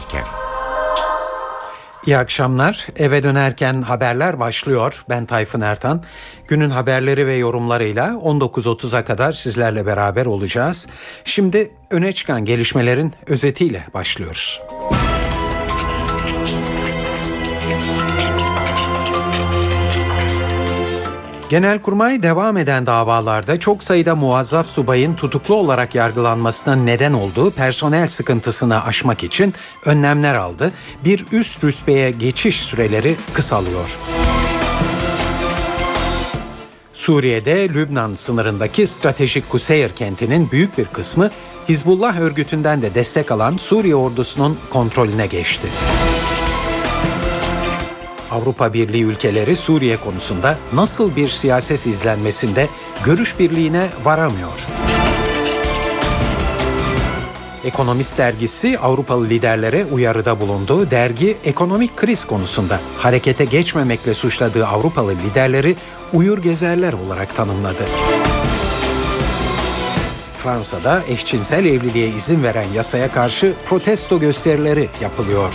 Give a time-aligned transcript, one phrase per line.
[0.00, 0.24] dönerken.
[2.06, 2.86] İyi akşamlar.
[2.96, 5.04] Eve dönerken haberler başlıyor.
[5.08, 6.04] Ben Tayfun Ertan.
[6.48, 10.86] Günün haberleri ve yorumlarıyla 19.30'a kadar sizlerle beraber olacağız.
[11.24, 14.60] Şimdi öne çıkan gelişmelerin özetiyle başlıyoruz.
[21.50, 28.84] Genelkurmay devam eden davalarda çok sayıda muazzaf subayın tutuklu olarak yargılanmasına neden olduğu personel sıkıntısını
[28.84, 30.72] aşmak için önlemler aldı.
[31.04, 33.98] Bir üst rütbeye geçiş süreleri kısalıyor.
[36.92, 41.30] Suriye'de Lübnan sınırındaki stratejik Kuseyir kentinin büyük bir kısmı
[41.68, 45.66] Hizbullah örgütünden de destek alan Suriye ordusunun kontrolüne geçti.
[48.30, 52.68] Avrupa Birliği ülkeleri Suriye konusunda nasıl bir siyaset izlenmesinde
[53.04, 54.66] görüş birliğine varamıyor.
[57.64, 60.90] Ekonomist dergisi Avrupalı liderlere uyarıda bulundu.
[60.90, 65.76] Dergi ekonomik kriz konusunda harekete geçmemekle suçladığı Avrupalı liderleri
[66.12, 67.84] uyur gezerler olarak tanımladı.
[70.42, 75.54] Fransa'da eşcinsel evliliğe izin veren yasaya karşı protesto gösterileri yapılıyor.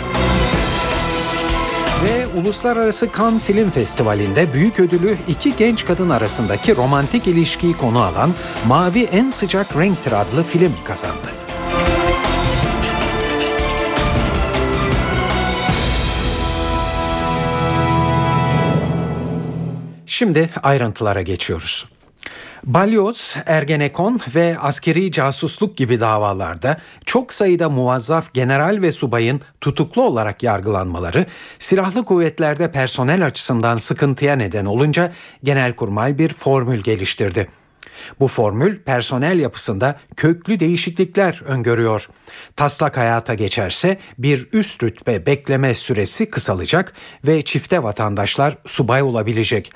[2.35, 8.31] Uluslararası Cannes Film Festivali'nde büyük ödülü iki genç kadın arasındaki romantik ilişkiyi konu alan
[8.67, 11.27] Mavi En Sıcak Renktir adlı film kazandı.
[20.05, 21.85] Şimdi ayrıntılara geçiyoruz.
[22.65, 30.43] Balyoz, Ergenekon ve askeri casusluk gibi davalarda çok sayıda muvazzaf general ve subayın tutuklu olarak
[30.43, 31.25] yargılanmaları
[31.59, 35.11] silahlı kuvvetlerde personel açısından sıkıntıya neden olunca
[35.43, 37.47] Genelkurmay bir formül geliştirdi.
[38.19, 42.09] Bu formül personel yapısında köklü değişiklikler öngörüyor.
[42.55, 46.93] Taslak hayata geçerse bir üst rütbe bekleme süresi kısalacak
[47.27, 49.71] ve çifte vatandaşlar subay olabilecek.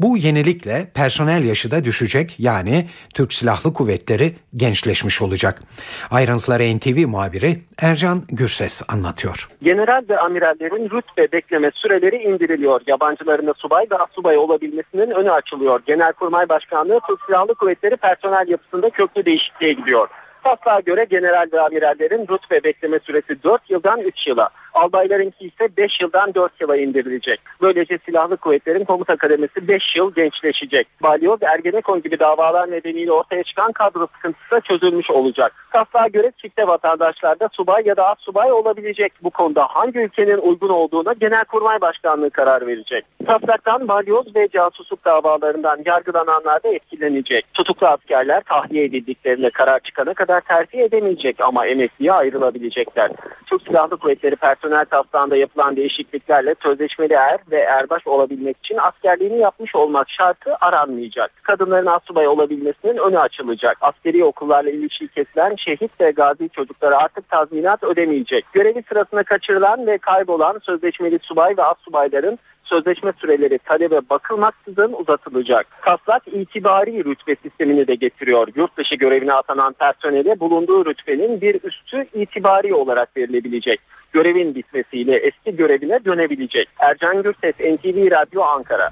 [0.00, 5.62] Bu yenilikle personel yaşı da düşecek yani Türk Silahlı Kuvvetleri gençleşmiş olacak.
[6.10, 9.48] Ayrıntıları NTV muhabiri Ercan Gürses anlatıyor.
[9.62, 12.80] General ve amirallerin rütbe bekleme süreleri indiriliyor.
[12.86, 15.80] Yabancıların da subay ve subay olabilmesinin önü açılıyor.
[15.86, 20.08] Genelkurmay Başkanlığı Türk Silahlı Kuvvetleri personel yapısında köklü değişikliğe gidiyor.
[20.44, 26.00] Taslağa göre general ve amirallerin rütbe bekleme süresi 4 yıldan 3 yıla, albaylarınki ise 5
[26.00, 27.40] yıldan 4 yıla indirilecek.
[27.62, 30.86] Böylece silahlı kuvvetlerin komuta kademesi 5 yıl gençleşecek.
[31.02, 35.52] Balyoz, Ergenekon gibi davalar nedeniyle ortaya çıkan kadro sıkıntısı da çözülmüş olacak.
[35.72, 39.12] Taslağa göre çifte vatandaşlarda subay ya da az subay olabilecek.
[39.22, 43.04] Bu konuda hangi ülkenin uygun olduğuna Genelkurmay Başkanlığı karar verecek.
[43.26, 47.54] Taslaktan balyoz ve casusluk davalarından yargılananlar da etkilenecek.
[47.54, 53.10] Tutuklu askerler tahliye edildiklerine karar çıkana kadar terfi edemeyecek ama emekliye ayrılabilecekler.
[53.46, 59.74] Türk Silahlı Kuvvetleri personel taslağında yapılan değişikliklerle sözleşmeli er ve erbaş olabilmek için askerliğini yapmış
[59.74, 61.30] olmak şartı aranmayacak.
[61.42, 63.76] Kadınların asubay olabilmesinin önü açılacak.
[63.80, 68.44] Askeri okullarla ilişki kesilen şehit ve gazi çocuklara artık tazminat ödemeyecek.
[68.52, 75.66] Görevi sırasında kaçırılan ve kaybolan sözleşmeli subay ve assubayların sözleşme süreleri talebe bakılmaksızın uzatılacak.
[75.80, 78.48] Kaslak itibari rütbe sistemini de getiriyor.
[78.56, 83.80] Yurt dışı görevine atanan personele bulunduğu rütbenin bir üstü itibari olarak verilebilecek.
[84.12, 86.68] Görevin bitmesiyle eski görevine dönebilecek.
[86.78, 88.90] Ercan Gürses, NTV Radyo Ankara.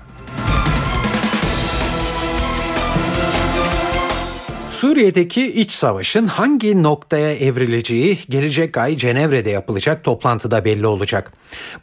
[4.76, 11.32] Suriye'deki iç savaşın hangi noktaya evrileceği gelecek ay Cenevre'de yapılacak toplantıda belli olacak.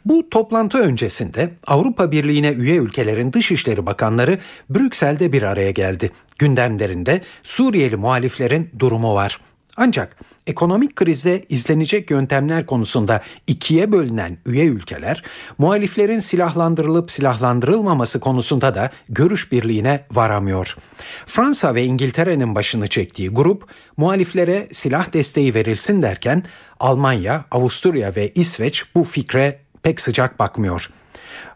[0.04, 4.38] Bu toplantı öncesinde Avrupa Birliği'ne üye ülkelerin dışişleri bakanları
[4.70, 6.10] Brüksel'de bir araya geldi.
[6.38, 9.40] Gündemlerinde Suriyeli muhaliflerin durumu var.
[9.76, 15.22] Ancak ekonomik krizde izlenecek yöntemler konusunda ikiye bölünen üye ülkeler
[15.58, 20.76] muhaliflerin silahlandırılıp silahlandırılmaması konusunda da görüş birliğine varamıyor.
[21.26, 26.42] Fransa ve İngiltere'nin başını çektiği grup muhaliflere silah desteği verilsin derken
[26.80, 30.90] Almanya, Avusturya ve İsveç bu fikre pek sıcak bakmıyor.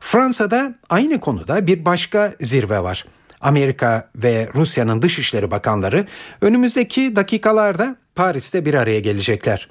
[0.00, 3.05] Fransa'da aynı konuda bir başka zirve var.
[3.41, 6.06] Amerika ve Rusya'nın dışişleri bakanları
[6.41, 9.69] önümüzdeki dakikalarda Paris'te bir araya gelecekler.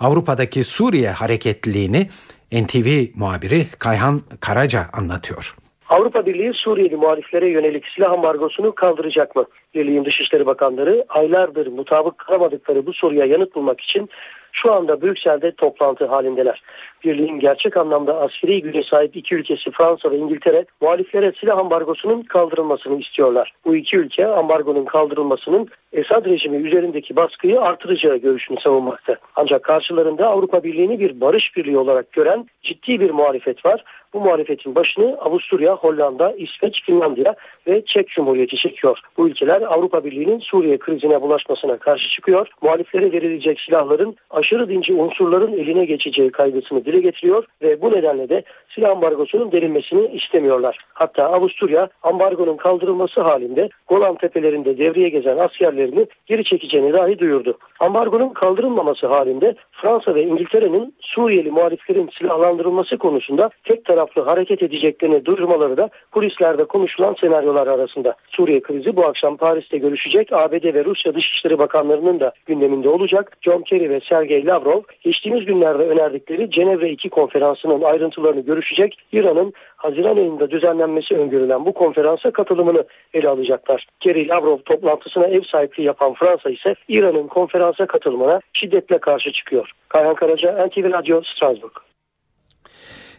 [0.00, 2.08] Avrupa'daki Suriye hareketliliğini
[2.52, 5.56] NTV muhabiri Kayhan Karaca anlatıyor.
[5.88, 9.44] Avrupa Birliği Suriyeli muhaliflere yönelik silah ambargosunu kaldıracak mı?
[9.74, 14.08] Birliğin Dışişleri Bakanları aylardır mutabık kalamadıkları bu soruya yanıt bulmak için
[14.52, 16.62] şu anda Brüksel'de toplantı halindeler.
[17.04, 23.00] Birliğin gerçek anlamda askeri güce sahip iki ülkesi Fransa ve İngiltere muhaliflere silah ambargosunun kaldırılmasını
[23.00, 23.52] istiyorlar.
[23.64, 29.16] Bu iki ülke ambargonun kaldırılmasının Esad rejimi üzerindeki baskıyı artıracağı görüşünü savunmakta.
[29.36, 33.84] Ancak karşılarında Avrupa Birliği'ni bir barış birliği olarak gören ciddi bir muhalefet var.
[34.12, 37.34] Bu muhalefetin başını Avusturya, Hollanda, İsveç, Finlandiya
[37.66, 38.98] ve Çek Cumhuriyeti çekiyor.
[39.16, 42.48] Bu ülkeler Avrupa Birliği'nin Suriye krizine bulaşmasına karşı çıkıyor.
[42.62, 48.42] Muhaliflere verilecek silahların aşırı dinci unsurların eline geçeceği kaygısını dile getiriyor ve bu nedenle de
[48.74, 50.78] silah ambargosunun derinmesini istemiyorlar.
[50.94, 57.58] Hatta Avusturya ambargonun kaldırılması halinde Golan tepelerinde devreye gezen askerlerini geri çekeceğini dahi duyurdu.
[57.80, 65.76] Ambargonun kaldırılmaması halinde Fransa ve İngiltere'nin Suriyeli muhaliflerin silahlandırılması konusunda tek taraflı hareket edeceklerini duyurmaları
[65.76, 67.14] da polislerde konuşulan
[67.50, 68.14] senaryolar arasında.
[68.28, 73.36] Suriye krizi bu akşam Paris'te görüşecek ABD ve Rusya Dışişleri Bakanlarının da gündeminde olacak.
[73.40, 78.98] John Kerry ve Sergey Lavrov geçtiğimiz günlerde önerdikleri Cenevre 2 konferansının ayrıntılarını görüşecek.
[79.12, 83.86] İran'ın Haziran ayında düzenlenmesi öngörülen bu konferansa katılımını ele alacaklar.
[84.00, 89.70] Kerry Lavrov toplantısına ev sahipliği yapan Fransa ise İran'ın konferansa katılımına şiddetle karşı çıkıyor.
[89.88, 91.89] Kayhan Karaca, NTV Radyo, Strasbourg.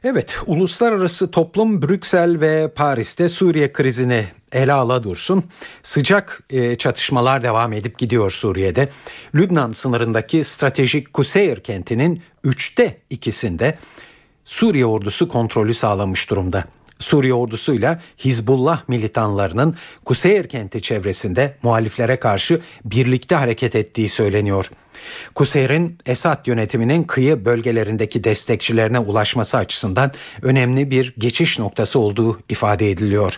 [0.03, 5.44] Evet, uluslararası toplum Brüksel ve Paris'te Suriye krizini ele ala dursun.
[5.83, 8.89] Sıcak e, çatışmalar devam edip gidiyor Suriye'de.
[9.36, 13.77] Lübnan sınırındaki stratejik Kuseyr kentinin üçte ikisinde
[14.45, 16.63] Suriye ordusu kontrolü sağlamış durumda.
[17.00, 19.75] Suriye ordusuyla Hizbullah militanlarının
[20.06, 24.71] Kuseyir kenti çevresinde muhaliflere karşı birlikte hareket ettiği söyleniyor.
[25.36, 30.12] Kuseyr'in Esad yönetiminin kıyı bölgelerindeki destekçilerine ulaşması açısından
[30.42, 33.38] önemli bir geçiş noktası olduğu ifade ediliyor.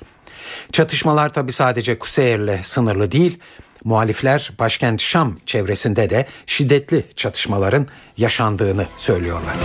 [0.72, 3.40] Çatışmalar tabi sadece Kuseyr'le sınırlı değil,
[3.84, 7.88] muhalifler başkent Şam çevresinde de şiddetli çatışmaların
[8.18, 9.56] yaşandığını söylüyorlar.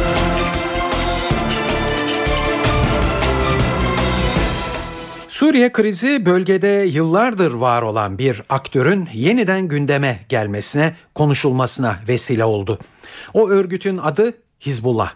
[5.38, 12.78] Suriye krizi bölgede yıllardır var olan bir aktörün yeniden gündeme gelmesine, konuşulmasına vesile oldu.
[13.34, 15.12] O örgütün adı Hizbullah.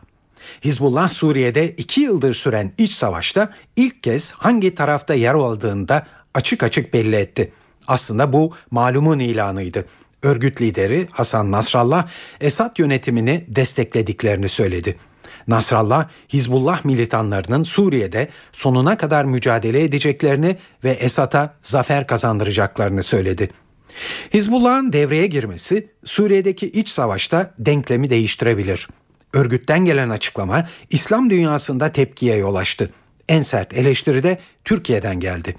[0.65, 6.95] Hizbullah Suriye'de iki yıldır süren iç savaşta ilk kez hangi tarafta yer aldığında açık açık
[6.95, 7.53] belli etti.
[7.87, 9.87] Aslında bu malumun ilanıydı.
[10.23, 12.09] Örgüt lideri Hasan Nasrallah
[12.41, 14.97] Esad yönetimini desteklediklerini söyledi.
[15.49, 23.51] Nasrallah, Hizbullah militanlarının Suriye'de sonuna kadar mücadele edeceklerini ve Esad'a zafer kazandıracaklarını söyledi.
[24.35, 28.89] Hizbullah'ın devreye girmesi Suriye'deki iç savaşta denklemi değiştirebilir.
[29.33, 32.91] Örgütten gelen açıklama İslam dünyasında tepkiye yol açtı.
[33.29, 35.57] En sert eleştiri de Türkiye'den geldi.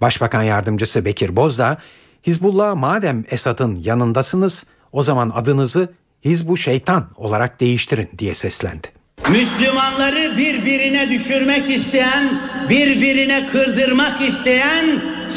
[0.00, 1.78] Başbakan yardımcısı Bekir Bozdağ,
[2.26, 5.92] Hizbullah madem Esad'ın yanındasınız o zaman adınızı
[6.24, 8.95] Hizbu Şeytan olarak değiştirin diye seslendi.
[9.30, 12.28] Müslümanları birbirine düşürmek isteyen,
[12.68, 14.86] birbirine kırdırmak isteyen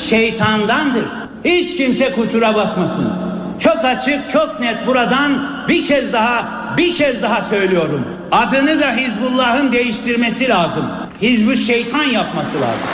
[0.09, 1.03] şeytandandır.
[1.45, 3.13] Hiç kimse kusura bakmasın.
[3.59, 6.45] Çok açık, çok net buradan bir kez daha,
[6.77, 8.06] bir kez daha söylüyorum.
[8.31, 10.85] Adını da Hizbullah'ın değiştirmesi lazım.
[11.21, 12.89] Hizbü şeytan yapması lazım.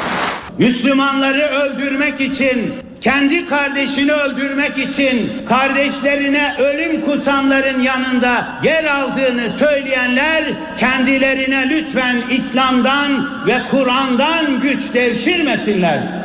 [0.57, 2.73] Müslümanları öldürmek için
[3.05, 10.43] kendi kardeşini öldürmek için kardeşlerine ölüm kusanların yanında yer aldığını söyleyenler
[10.77, 16.24] kendilerine lütfen İslam'dan ve Kur'an'dan güç devşirmesinler.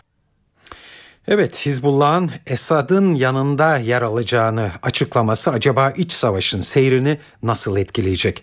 [1.30, 8.42] Evet Hizbullah'ın Esad'ın yanında yer alacağını açıklaması acaba iç savaşın seyrini nasıl etkileyecek?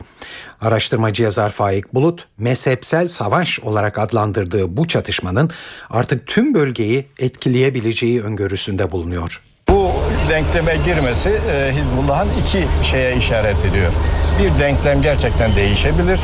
[0.61, 5.49] Araştırmacı yazar Faik Bulut mezhepsel savaş olarak adlandırdığı bu çatışmanın
[5.89, 9.41] artık tüm bölgeyi etkileyebileceği öngörüsünde bulunuyor.
[9.69, 9.91] Bu
[10.29, 13.91] denkleme girmesi e, Hizbullah'ın iki şeye işaret ediyor.
[14.39, 16.19] Bir denklem gerçekten değişebilir.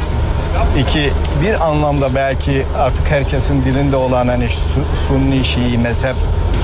[0.80, 1.10] İki,
[1.44, 4.48] bir anlamda belki artık herkesin dilinde olan hani
[5.08, 6.16] Sunni Şii mezhep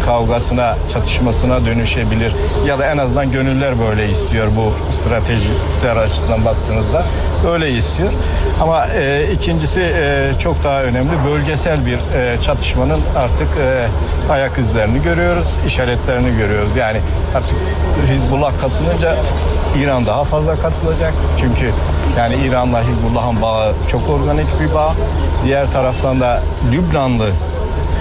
[0.06, 2.34] kavgasına, çatışmasına dönüşebilir.
[2.68, 7.06] Ya da en azından gönüller böyle istiyor bu stratejiler açısından baktığınızda.
[7.52, 8.10] Öyle istiyor.
[8.62, 11.10] Ama e, ikincisi e, çok daha önemli.
[11.32, 13.88] Bölgesel bir e, çatışmanın artık e,
[14.32, 16.76] ayak izlerini görüyoruz, işaretlerini görüyoruz.
[16.78, 16.98] Yani
[17.36, 17.56] artık
[18.14, 19.16] Hizbullah katılınca
[19.78, 21.14] İran daha fazla katılacak.
[21.40, 21.72] Çünkü
[22.18, 24.94] yani İran'la Hizbullah'ın bağı çok organik bir bağ.
[25.46, 26.42] Diğer taraftan da
[26.72, 27.30] Lübnanlı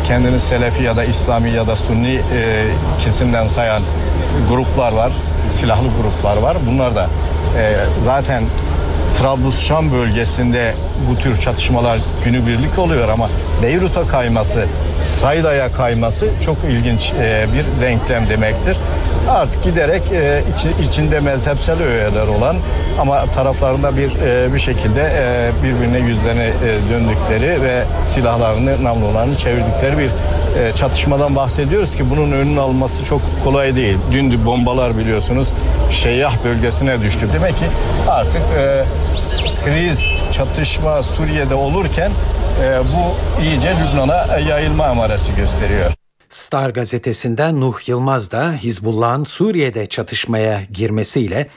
[0.05, 2.21] kendini Selefi ya da İslami ya da Sunni e,
[3.05, 3.83] kesimden sayan
[4.49, 5.13] gruplar var.
[5.51, 6.57] Silahlı gruplar var.
[6.67, 7.09] Bunlar da
[7.59, 7.75] e,
[8.05, 8.45] zaten
[9.19, 10.75] Trablus-Şam bölgesinde
[11.11, 13.29] bu tür çatışmalar günübirlik oluyor ama
[13.63, 14.65] Beyrut'a kayması,
[15.07, 18.77] Sayda'ya kayması çok ilginç e, bir denklem demektir.
[19.31, 22.57] Artık giderek e, içi, içinde mezhepsel öğeler olan
[23.01, 25.13] ama taraflarında bir e, bir şekilde
[25.63, 26.53] birbirine yüzlerini
[26.91, 27.83] döndükleri ve
[28.15, 30.11] silahlarını, namlularını çevirdikleri bir
[30.75, 33.97] çatışmadan bahsediyoruz ki bunun önünün alınması çok kolay değil.
[34.13, 35.49] Dün bombalar biliyorsunuz
[35.91, 37.29] Şeyyah bölgesine düştü.
[37.35, 37.65] Demek ki
[38.09, 38.43] artık
[39.65, 40.01] kriz,
[40.33, 42.11] çatışma Suriye'de olurken
[42.63, 45.93] e, bu iyice Lübnan'a yayılma amarası gösteriyor.
[46.29, 51.49] Star gazetesinden Nuh Yılmaz da Hizbullah'ın Suriye'de çatışmaya girmesiyle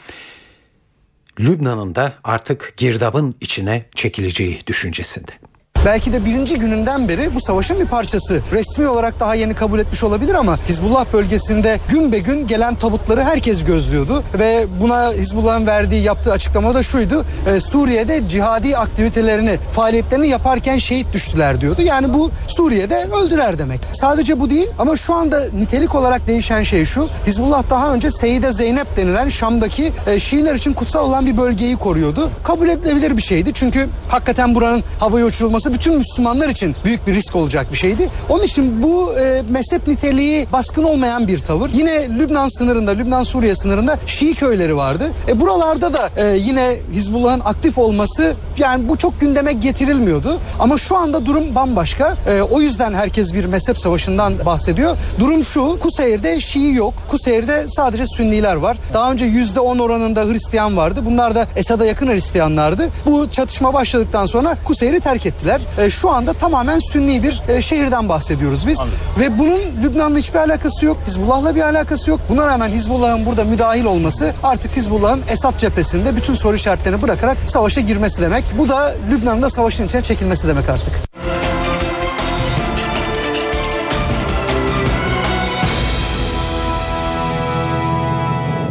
[1.39, 5.31] Lübnan'ın da artık girdabın içine çekileceği düşüncesinde
[5.85, 8.41] belki de birinci gününden beri bu savaşın bir parçası.
[8.51, 13.23] Resmi olarak daha yeni kabul etmiş olabilir ama Hizbullah bölgesinde gün be gün gelen tabutları
[13.23, 17.25] herkes gözlüyordu ve buna Hizbullah'ın verdiği yaptığı açıklama da şuydu.
[17.47, 21.81] E, Suriye'de cihadi aktivitelerini, faaliyetlerini yaparken şehit düştüler diyordu.
[21.81, 23.81] Yani bu Suriye'de öldüler demek.
[23.93, 27.09] Sadece bu değil ama şu anda nitelik olarak değişen şey şu.
[27.27, 32.29] Hizbullah daha önce Seyide Zeynep denilen Şam'daki e, Şiiler için kutsal olan bir bölgeyi koruyordu.
[32.43, 33.51] Kabul edilebilir bir şeydi.
[33.53, 38.09] Çünkü hakikaten buranın havaya uçurulması bütün Müslümanlar için büyük bir risk olacak bir şeydi.
[38.29, 41.69] Onun için bu e, mezhep niteliği baskın olmayan bir tavır.
[41.73, 45.11] Yine Lübnan sınırında, Lübnan-Suriye sınırında Şii köyleri vardı.
[45.27, 50.39] E, buralarda da e, yine Hizbullah'ın aktif olması yani bu çok gündeme getirilmiyordu.
[50.59, 52.17] Ama şu anda durum bambaşka.
[52.27, 54.97] E, o yüzden herkes bir mezhep savaşından bahsediyor.
[55.19, 56.93] Durum şu, Kuseyir'de Şii yok.
[57.07, 58.77] Kuseyir'de sadece Sünniler var.
[58.93, 60.99] Daha önce yüzde on oranında Hristiyan vardı.
[61.05, 62.89] Bunlar da Esad'a yakın Hristiyanlardı.
[63.05, 68.09] Bu çatışma başladıktan sonra Kuseyir'i terk ettiler e, şu anda tamamen sünni bir e, şehirden
[68.09, 68.79] bahsediyoruz biz.
[68.79, 68.97] Anladım.
[69.19, 70.97] Ve bunun Lübnan'la hiçbir alakası yok.
[71.07, 72.19] Hizbullah'la bir alakası yok.
[72.29, 77.81] Buna rağmen Hizbullah'ın burada müdahil olması artık Hizbullah'ın Esad cephesinde bütün soru işaretlerini bırakarak savaşa
[77.81, 78.43] girmesi demek.
[78.57, 80.93] Bu da Lübnan'ın da savaşın içine çekilmesi demek artık.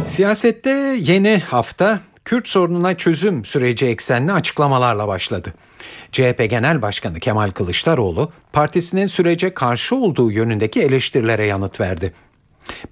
[0.05, 5.53] Siyasette yeni hafta Kürt sorununa çözüm süreci eksenli açıklamalarla başladı.
[6.11, 12.13] CHP Genel Başkanı Kemal Kılıçdaroğlu partisinin sürece karşı olduğu yönündeki eleştirilere yanıt verdi.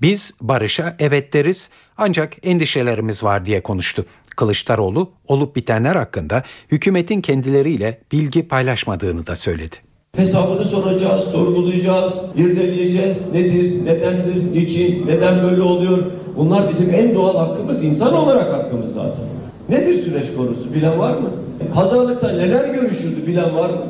[0.02, 4.06] Biz barışa evet deriz ancak endişelerimiz var diye konuştu.
[4.36, 9.76] Kılıçdaroğlu olup bitenler hakkında hükümetin kendileriyle bilgi paylaşmadığını da söyledi.
[10.16, 13.34] Hesabını soracağız, sorgulayacağız, irdeleyeceğiz.
[13.34, 15.98] Nedir, nedendir, niçin, neden böyle oluyor?
[16.36, 19.26] Bunlar bizim en doğal hakkımız, insan olarak hakkımız zaten.
[19.70, 21.30] Nedir süreç konusu bilen var mı?
[21.74, 23.84] Pazarlıkta neler görüşüldü bilen var mı?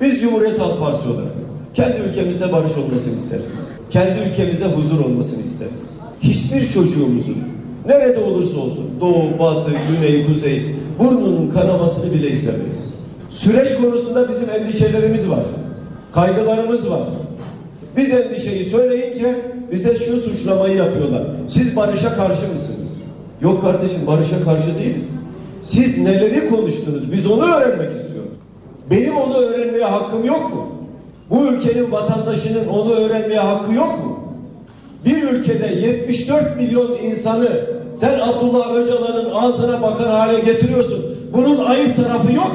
[0.00, 1.32] Biz Cumhuriyet Halk Partisi olarak
[1.74, 3.60] kendi ülkemizde barış olmasını isteriz.
[3.90, 5.90] Kendi ülkemizde huzur olmasını isteriz.
[6.20, 7.36] Hiçbir çocuğumuzun
[7.86, 12.94] nerede olursa olsun doğu, batı, güney, kuzey burnunun kanamasını bile istemeyiz.
[13.30, 15.44] Süreç konusunda bizim endişelerimiz var.
[16.14, 17.02] Kaygılarımız var.
[17.96, 19.34] Biz endişeyi söyleyince
[19.72, 21.22] bize şu suçlamayı yapıyorlar.
[21.48, 22.88] Siz barışa karşı mısınız?
[23.40, 25.04] Yok kardeşim barışa karşı değiliz.
[25.64, 27.12] Siz neleri konuştunuz?
[27.12, 28.30] Biz onu öğrenmek istiyoruz.
[28.90, 30.68] Benim onu öğrenmeye hakkım yok mu?
[31.30, 34.18] Bu ülkenin vatandaşının onu öğrenmeye hakkı yok mu?
[35.04, 37.48] Bir ülkede 74 milyon insanı
[37.96, 41.04] sen Abdullah Öcalan'ın ağzına bakar hale getiriyorsun.
[41.32, 42.52] Bunun ayıp tarafı yok.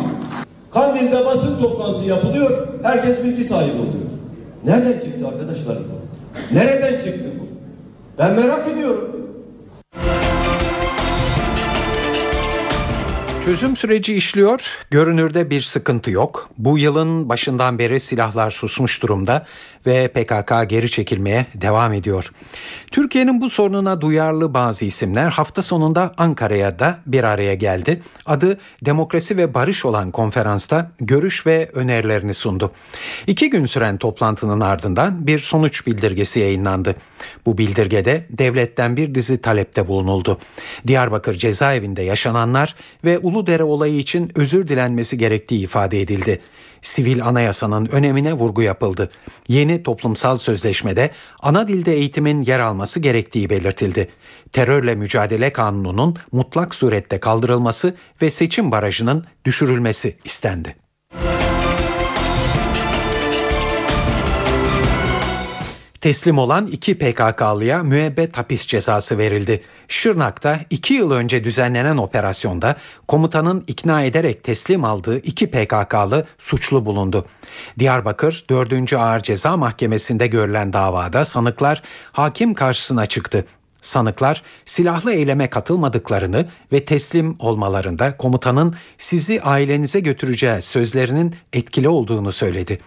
[0.74, 2.68] Kandil'de basın toplantısı yapılıyor.
[2.84, 4.10] Herkes bilgi sahibi oluyor.
[4.66, 6.56] Nereden çıktı arkadaşlar bu?
[6.56, 7.46] Nereden çıktı bu?
[8.18, 9.10] Ben merak ediyorum.
[13.50, 14.78] Çözüm süreci işliyor.
[14.92, 16.50] Görünürde bir sıkıntı yok.
[16.58, 19.46] Bu yılın başından beri silahlar susmuş durumda
[19.86, 22.32] ve PKK geri çekilmeye devam ediyor.
[22.92, 28.02] Türkiye'nin bu sorununa duyarlı bazı isimler hafta sonunda Ankara'ya da bir araya geldi.
[28.26, 32.72] Adı Demokrasi ve Barış olan konferansta görüş ve önerilerini sundu.
[33.28, 36.96] İki gün süren toplantının ardından bir sonuç bildirgesi yayınlandı.
[37.46, 40.40] Bu bildirgede devletten bir dizi talepte bulunuldu.
[40.88, 42.76] Diyarbakır cezaevinde yaşananlar
[43.06, 46.42] ve Uludere olayı için özür dilenmesi gerektiği ifade edildi.
[46.82, 49.12] Sivil anayasanın önemine vurgu yapıldı.
[49.48, 54.10] Yeni toplumsal sözleşmede ana dilde eğitimin yer alması gerektiği belirtildi.
[54.52, 60.76] Terörle mücadele kanununun mutlak surette kaldırılması ve seçim barajının düşürülmesi istendi.
[66.02, 69.64] Teslim olan iki PKK'lıya müebbet hapis cezası verildi.
[69.90, 72.76] Şırnak'ta iki yıl önce düzenlenen operasyonda
[73.08, 77.26] komutanın ikna ederek teslim aldığı iki PKK'lı suçlu bulundu.
[77.80, 78.94] Diyarbakır 4.
[78.94, 81.82] Ağır Ceza Mahkemesi'nde görülen davada sanıklar
[82.12, 83.46] hakim karşısına çıktı.
[83.82, 92.80] Sanıklar silahlı eyleme katılmadıklarını ve teslim olmalarında komutanın sizi ailenize götüreceğiz sözlerinin etkili olduğunu söyledi.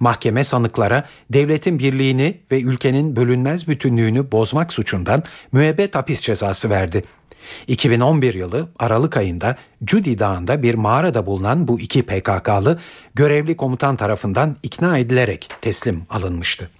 [0.00, 5.22] Mahkeme sanıklara devletin birliğini ve ülkenin bölünmez bütünlüğünü bozmak suçundan
[5.52, 7.04] müebbet hapis cezası verdi.
[7.66, 12.78] 2011 yılı Aralık ayında Cudi Dağı'nda bir mağarada bulunan bu iki PKK'lı
[13.14, 16.70] görevli komutan tarafından ikna edilerek teslim alınmıştı.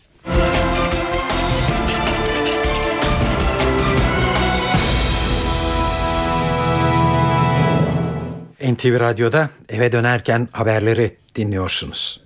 [8.73, 12.21] NTV Radyo'da eve dönerken haberleri dinliyorsunuz.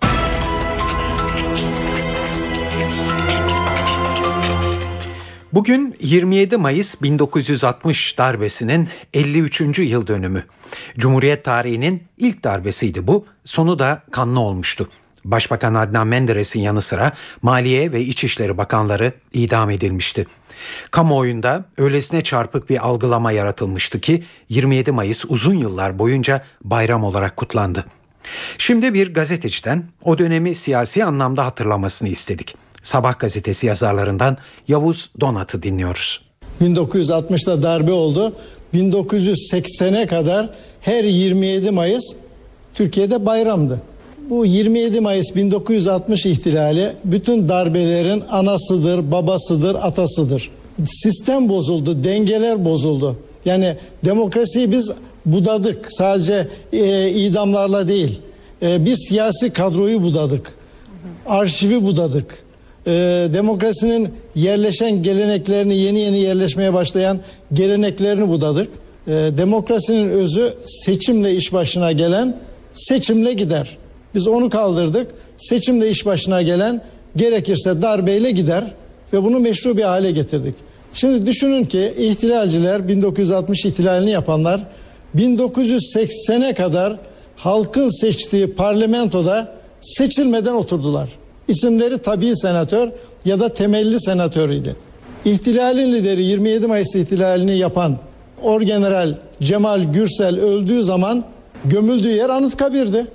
[5.57, 9.79] Bugün 27 Mayıs 1960 darbesinin 53.
[9.79, 10.45] yıl dönümü.
[10.99, 13.27] Cumhuriyet tarihinin ilk darbesiydi bu.
[13.45, 14.89] Sonu da kanlı olmuştu.
[15.25, 20.27] Başbakan Adnan Menderes'in yanı sıra Maliye ve İçişleri Bakanları idam edilmişti.
[20.91, 27.85] Kamuoyunda öylesine çarpık bir algılama yaratılmıştı ki 27 Mayıs uzun yıllar boyunca bayram olarak kutlandı.
[28.59, 32.55] Şimdi bir gazeteciden o dönemi siyasi anlamda hatırlamasını istedik.
[32.83, 34.37] Sabah gazetesi yazarlarından
[34.69, 36.21] Yavuz Donat'ı dinliyoruz.
[36.61, 38.33] 1960'da darbe oldu.
[38.75, 42.15] 1980'e kadar her 27 Mayıs
[42.75, 43.83] Türkiye'de bayramdı.
[44.31, 50.51] Bu 27 Mayıs 1960 ihtilali bütün darbelerin anasıdır, babasıdır, atasıdır.
[50.87, 53.17] Sistem bozuldu, dengeler bozuldu.
[53.45, 54.91] Yani demokrasiyi biz
[55.27, 55.87] budadık.
[55.89, 58.21] Sadece e, idamlarla değil.
[58.63, 60.55] E, bir siyasi kadroyu budadık.
[61.27, 62.39] Arşivi budadık.
[62.87, 62.93] E,
[63.35, 67.21] demokrasinin yerleşen geleneklerini yeni yeni yerleşmeye başlayan
[67.53, 68.69] geleneklerini budadık.
[69.07, 72.37] E, demokrasinin özü seçimle iş başına gelen
[72.73, 73.79] seçimle gider.
[74.15, 75.11] Biz onu kaldırdık.
[75.37, 76.83] Seçimde iş başına gelen
[77.17, 78.65] gerekirse darbeyle gider
[79.13, 80.55] ve bunu meşru bir hale getirdik.
[80.93, 84.61] Şimdi düşünün ki ihtilalciler 1960 ihtilalini yapanlar
[85.17, 86.97] 1980'e kadar
[87.37, 91.09] halkın seçtiği parlamentoda seçilmeden oturdular.
[91.49, 92.89] İsimleri tabii senatör
[93.25, 94.77] ya da temelli senatör idi.
[95.25, 97.97] İhtilalin lideri 27 Mayıs ihtilalini yapan
[98.43, 101.25] Orgeneral Cemal Gürsel öldüğü zaman
[101.65, 103.07] gömüldüğü yer Anıtkabir'di.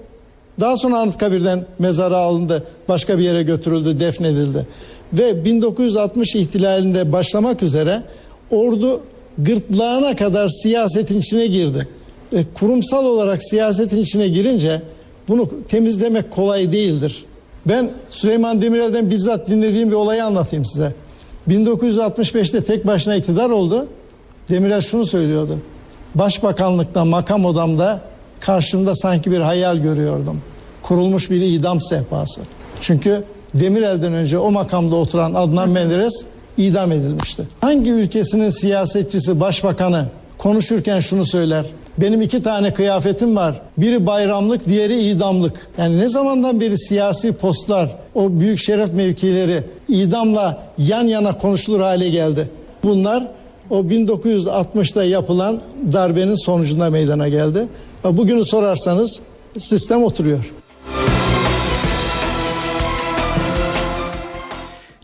[0.59, 4.67] Daha sonra Anıtkabir'den mezara alındı, başka bir yere götürüldü, defnedildi.
[5.13, 8.03] Ve 1960 ihtilalinde başlamak üzere
[8.51, 9.01] ordu
[9.37, 11.87] gırtlağına kadar siyasetin içine girdi.
[12.33, 14.81] E, kurumsal olarak siyasetin içine girince
[15.27, 17.25] bunu temizlemek kolay değildir.
[17.67, 20.93] Ben Süleyman Demirel'den bizzat dinlediğim bir olayı anlatayım size.
[21.49, 23.87] 1965'te tek başına iktidar oldu.
[24.49, 25.57] Demirel şunu söylüyordu.
[26.15, 28.01] Başbakanlıkta, makam odamda
[28.39, 30.41] karşımda sanki bir hayal görüyordum.
[30.81, 32.41] Kurulmuş bir idam sehpası.
[32.81, 33.23] Çünkü
[33.55, 36.25] Demirel'den önce o makamda oturan Adnan Menderes
[36.57, 37.43] idam edilmişti.
[37.61, 40.05] Hangi ülkesinin siyasetçisi, başbakanı
[40.37, 41.65] konuşurken şunu söyler.
[41.97, 43.61] Benim iki tane kıyafetim var.
[43.77, 45.67] Biri bayramlık, diğeri idamlık.
[45.77, 52.09] Yani ne zamandan beri siyasi postlar, o büyük şeref mevkileri idamla yan yana konuşulur hale
[52.09, 52.49] geldi.
[52.83, 53.27] Bunlar
[53.69, 55.61] o 1960'da yapılan
[55.93, 57.67] darbenin sonucunda meydana geldi.
[58.03, 59.19] Bugünü sorarsanız
[59.57, 60.51] sistem oturuyor.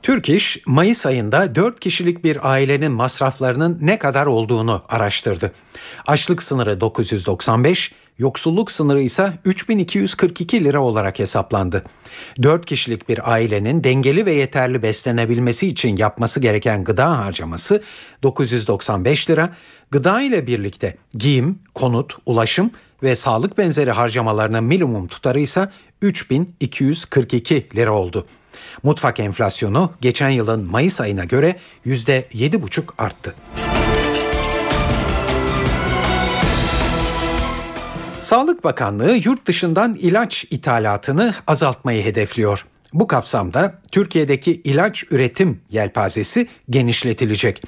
[0.07, 5.51] Türk İş, Mayıs ayında 4 kişilik bir ailenin masraflarının ne kadar olduğunu araştırdı.
[6.07, 11.83] Açlık sınırı 995, yoksulluk sınırı ise 3242 lira olarak hesaplandı.
[12.41, 17.83] 4 kişilik bir ailenin dengeli ve yeterli beslenebilmesi için yapması gereken gıda harcaması
[18.23, 19.49] 995 lira,
[19.91, 22.71] gıda ile birlikte giyim, konut, ulaşım
[23.03, 25.69] ve sağlık benzeri harcamalarının minimum tutarı ise
[26.01, 28.27] 3242 lira oldu.
[28.83, 33.35] Mutfak enflasyonu geçen yılın Mayıs ayına göre %7,5 arttı.
[38.21, 42.65] Sağlık Bakanlığı yurt dışından ilaç ithalatını azaltmayı hedefliyor.
[42.93, 47.63] Bu kapsamda Türkiye'deki ilaç üretim yelpazesi genişletilecek.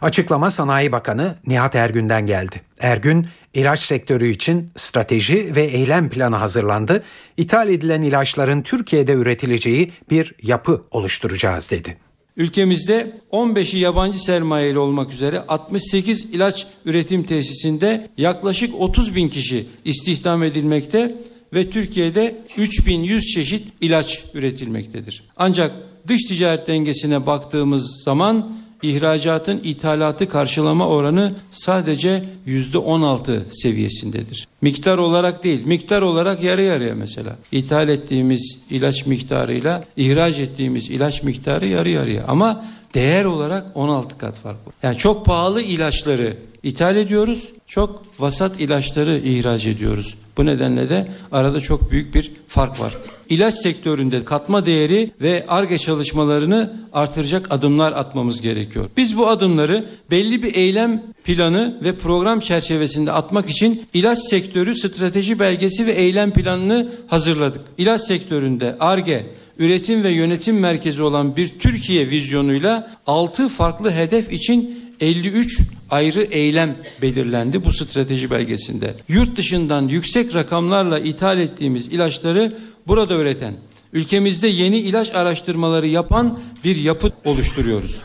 [0.00, 2.60] Açıklama Sanayi Bakanı Nihat Ergün'den geldi.
[2.80, 7.02] Ergün, ilaç sektörü için strateji ve eylem planı hazırlandı.
[7.36, 11.96] İthal edilen ilaçların Türkiye'de üretileceği bir yapı oluşturacağız dedi.
[12.36, 20.42] Ülkemizde 15'i yabancı sermayeli olmak üzere 68 ilaç üretim tesisinde yaklaşık 30 bin kişi istihdam
[20.42, 21.16] edilmekte
[21.54, 25.24] ve Türkiye'de 3100 çeşit ilaç üretilmektedir.
[25.36, 25.72] Ancak
[26.08, 34.48] dış ticaret dengesine baktığımız zaman ihracatın ithalatı karşılama oranı sadece yüzde on altı seviyesindedir.
[34.62, 37.36] Miktar olarak değil, miktar olarak yarı yarıya mesela.
[37.52, 42.24] İthal ettiğimiz ilaç miktarıyla ihraç ettiğimiz ilaç miktarı yarı yarıya.
[42.28, 42.64] Ama
[42.94, 44.74] değer olarak 16 kat fark var.
[44.82, 50.14] Yani çok pahalı ilaçları ithal ediyoruz, çok vasat ilaçları ihraç ediyoruz.
[50.36, 52.96] Bu nedenle de arada çok büyük bir fark var.
[53.28, 58.90] İlaç sektöründe katma değeri ve ARGE çalışmalarını artıracak adımlar atmamız gerekiyor.
[58.96, 65.38] Biz bu adımları belli bir eylem planı ve program çerçevesinde atmak için ilaç sektörü strateji
[65.38, 67.60] belgesi ve eylem planını hazırladık.
[67.78, 69.26] İlaç sektöründe ARGE,
[69.58, 75.60] üretim ve yönetim merkezi olan bir Türkiye vizyonuyla 6 farklı hedef için 53
[75.90, 78.94] ayrı eylem belirlendi bu strateji belgesinde.
[79.08, 83.54] Yurt dışından yüksek rakamlarla ithal ettiğimiz ilaçları burada üreten,
[83.92, 87.96] ülkemizde yeni ilaç araştırmaları yapan bir yapı oluşturuyoruz.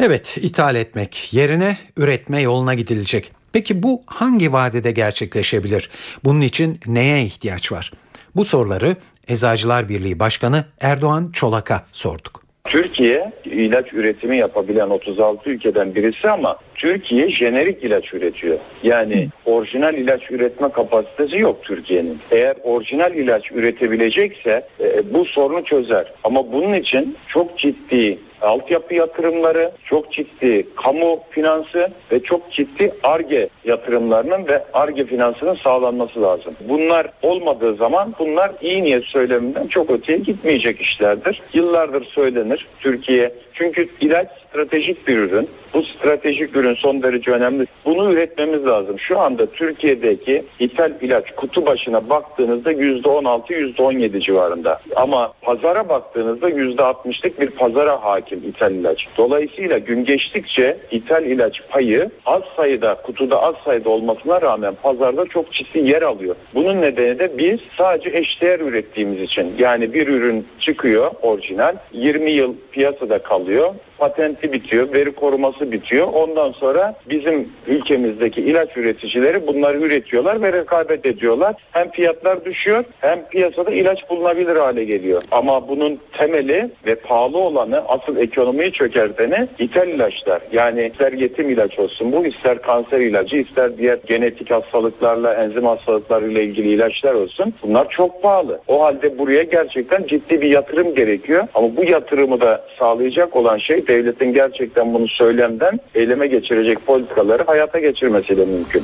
[0.00, 3.32] Evet, ithal etmek yerine üretme yoluna gidilecek.
[3.52, 5.90] Peki bu hangi vadede gerçekleşebilir?
[6.24, 7.92] Bunun için neye ihtiyaç var?
[8.36, 8.96] Bu soruları
[9.28, 12.45] Eczacılar Birliği Başkanı Erdoğan Çolak'a sorduk.
[12.66, 18.58] Türkiye ilaç üretimi yapabilen 36 ülkeden birisi ama Türkiye jenerik ilaç üretiyor.
[18.82, 22.18] Yani orijinal ilaç üretme kapasitesi yok Türkiye'nin.
[22.30, 26.12] Eğer orijinal ilaç üretebilecekse e, bu sorunu çözer.
[26.24, 33.48] Ama bunun için çok ciddi altyapı yatırımları, çok ciddi kamu finansı ve çok ciddi ARGE
[33.64, 36.54] yatırımlarının ve ARGE finansının sağlanması lazım.
[36.68, 41.42] Bunlar olmadığı zaman bunlar iyi niyet söyleminden çok öteye gitmeyecek işlerdir.
[41.52, 42.66] Yıllardır söylenir.
[42.80, 45.48] Türkiye çünkü ilaç stratejik bir ürün.
[45.74, 47.66] Bu stratejik ürün son derece önemli.
[47.84, 48.98] Bunu üretmemiz lazım.
[48.98, 54.80] Şu anda Türkiye'deki ithal ilaç kutu başına baktığınızda %16, %17 civarında.
[54.96, 59.06] Ama pazara baktığınızda %60'lık bir pazara hakim ithal ilaç.
[59.18, 65.52] Dolayısıyla gün geçtikçe ithal ilaç payı az sayıda, kutuda az sayıda olmasına rağmen pazarda çok
[65.52, 66.36] ciddi yer alıyor.
[66.54, 69.52] Bunun nedeni de biz sadece eşdeğer ürettiğimiz için.
[69.58, 76.08] Yani bir ürün çıkıyor orijinal, 20 yıl piyasada kalıyor patenti bitiyor, veri koruması bitiyor.
[76.12, 81.54] Ondan sonra bizim ülkemizdeki ilaç üreticileri bunları üretiyorlar ve rekabet ediyorlar.
[81.72, 85.22] Hem fiyatlar düşüyor hem piyasada ilaç bulunabilir hale geliyor.
[85.30, 90.42] Ama bunun temeli ve pahalı olanı asıl ekonomiyi çökerteni ithal ilaçlar.
[90.52, 96.42] Yani ister yetim ilaç olsun bu ister kanser ilacı ister diğer genetik hastalıklarla enzim hastalıklarıyla
[96.42, 97.54] ilgili ilaçlar olsun.
[97.62, 98.60] Bunlar çok pahalı.
[98.68, 101.44] O halde buraya gerçekten ciddi bir yatırım gerekiyor.
[101.54, 107.78] Ama bu yatırımı da sağlayacak olan şey devletin gerçekten bunu söylemden eyleme geçirecek politikaları hayata
[107.78, 108.82] geçirmesi de mümkün.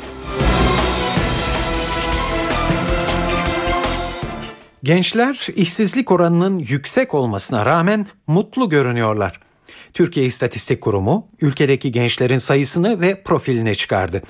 [4.82, 9.40] Gençler işsizlik oranının yüksek olmasına rağmen mutlu görünüyorlar.
[9.94, 14.22] Türkiye İstatistik Kurumu ülkedeki gençlerin sayısını ve profilini çıkardı.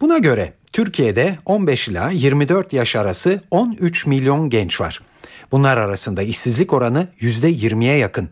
[0.00, 5.00] Buna göre Türkiye'de 15 ila 24 yaş arası 13 milyon genç var.
[5.52, 8.28] Bunlar arasında işsizlik oranı %20'ye yakın.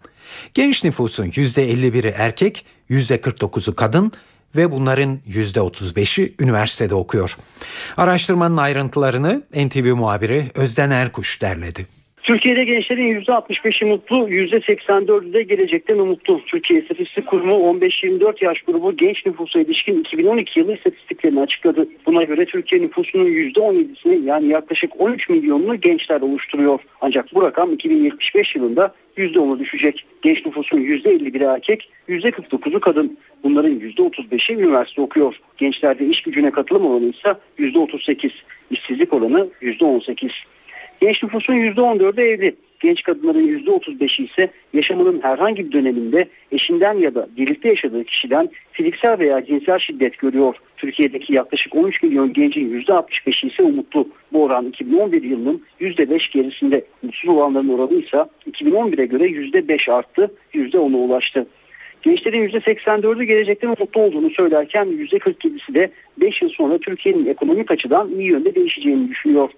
[0.55, 4.13] Genç nüfusun %51'i erkek, %49'u kadın
[4.57, 7.37] ve bunların %35'i üniversitede okuyor.
[7.97, 12.00] Araştırmanın ayrıntılarını NTV muhabiri Özden Erkuş derledi.
[12.23, 16.41] Türkiye'de gençlerin %65'i mutlu, %84'ü de gelecekten umutlu.
[16.47, 21.89] Türkiye İstatistik Kurumu 15-24 yaş grubu genç nüfusa ilişkin 2012 yılı istatistiklerini açıkladı.
[22.07, 26.81] Buna göre Türkiye nüfusunun %17'sini yani yaklaşık 13 milyonunu gençler oluşturuyor.
[27.01, 30.07] Ancak bu rakam 2075 yılında %10'u düşecek.
[30.23, 33.19] Genç nüfusun %51'i erkek, %49'u kadın.
[33.45, 35.41] Bunların %35'i üniversite okuyor.
[35.57, 38.31] Gençlerde iş gücüne katılım oranı ise %38,
[38.71, 40.31] işsizlik oranı %18.
[41.01, 42.57] Genç nüfusun %14'ü evli.
[42.81, 49.19] Genç kadınların %35'i ise yaşamının herhangi bir döneminde eşinden ya da birlikte yaşadığı kişiden fiziksel
[49.19, 50.55] veya cinsel şiddet görüyor.
[50.77, 54.09] Türkiye'deki yaklaşık 13 milyon gencin %65'i ise umutlu.
[54.33, 56.85] Bu oran 2011 yılının %5 gerisinde.
[57.03, 61.47] Mutsuz olanların oranı ise 2011'e göre %5 arttı, %10'a ulaştı.
[62.03, 68.31] Gençlerin %84'ü gelecekten umutlu olduğunu söylerken %47'si de 5 yıl sonra Türkiye'nin ekonomik açıdan iyi
[68.31, 69.51] yönde değişeceğini düşünüyor.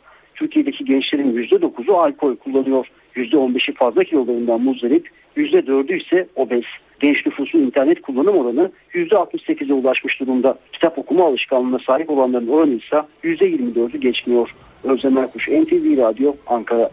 [0.42, 2.86] Türkiye'deki gençlerin %9'u alkol kullanıyor.
[3.16, 6.64] %15'i fazla kilolarından muzdarip, %4'ü ise obez.
[7.00, 10.58] Genç nüfusun internet kullanım oranı %68'e ulaşmış durumda.
[10.72, 14.54] Kitap okuma alışkanlığına sahip olanların oranı ise %24'ü geçmiyor.
[14.84, 16.90] Özlem Erkuş, NTV Radyo, Ankara.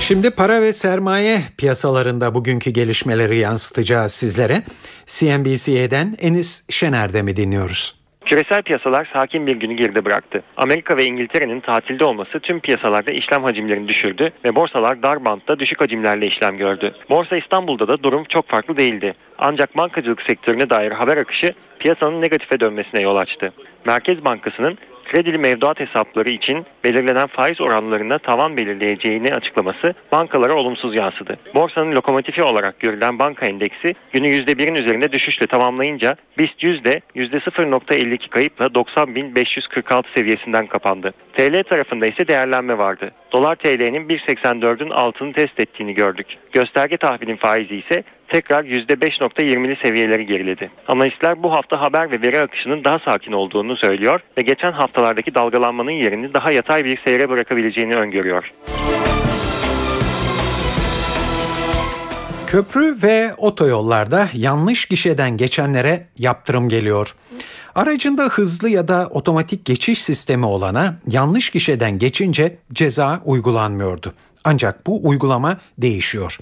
[0.00, 4.62] Şimdi para ve sermaye piyasalarında bugünkü gelişmeleri yansıtacağız sizlere.
[5.06, 8.03] CNBC'den Enis Şener'de mi dinliyoruz?
[8.24, 10.42] Küresel piyasalar sakin bir günü geride bıraktı.
[10.56, 15.80] Amerika ve İngiltere'nin tatilde olması tüm piyasalarda işlem hacimlerini düşürdü ve borsalar dar bantta düşük
[15.80, 16.94] hacimlerle işlem gördü.
[17.10, 19.14] Borsa İstanbul'da da durum çok farklı değildi.
[19.38, 23.52] Ancak bankacılık sektörüne dair haber akışı piyasanın negatife dönmesine yol açtı.
[23.84, 24.78] Merkez Bankası'nın
[25.14, 31.36] kredili mevduat hesapları için belirlenen faiz oranlarında tavan belirleyeceğini açıklaması bankalara olumsuz yansıdı.
[31.54, 38.66] Borsanın lokomotifi olarak görülen banka endeksi günü %1'in üzerinde düşüşle tamamlayınca BIST yüzde 0.52 kayıpla
[38.66, 41.14] 90.546 seviyesinden kapandı.
[41.36, 43.10] TL tarafında ise değerlenme vardı.
[43.32, 46.26] Dolar TL'nin 1.84'ün altını test ettiğini gördük.
[46.52, 50.70] Gösterge tahvilin faizi ise tekrar %5.20'li seviyeleri geriledi.
[50.88, 55.90] Analistler bu hafta haber ve veri akışının daha sakin olduğunu söylüyor ve geçen haftalardaki dalgalanmanın
[55.90, 58.52] yerini daha yatay bir seyre bırakabileceğini öngörüyor.
[62.54, 67.14] Köprü ve otoyollarda yanlış gişeden geçenlere yaptırım geliyor.
[67.74, 74.14] Aracında hızlı ya da otomatik geçiş sistemi olana yanlış gişeden geçince ceza uygulanmıyordu.
[74.44, 76.38] Ancak bu uygulama değişiyor.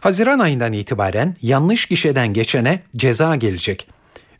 [0.00, 3.88] Haziran ayından itibaren yanlış gişeden geçene ceza gelecek.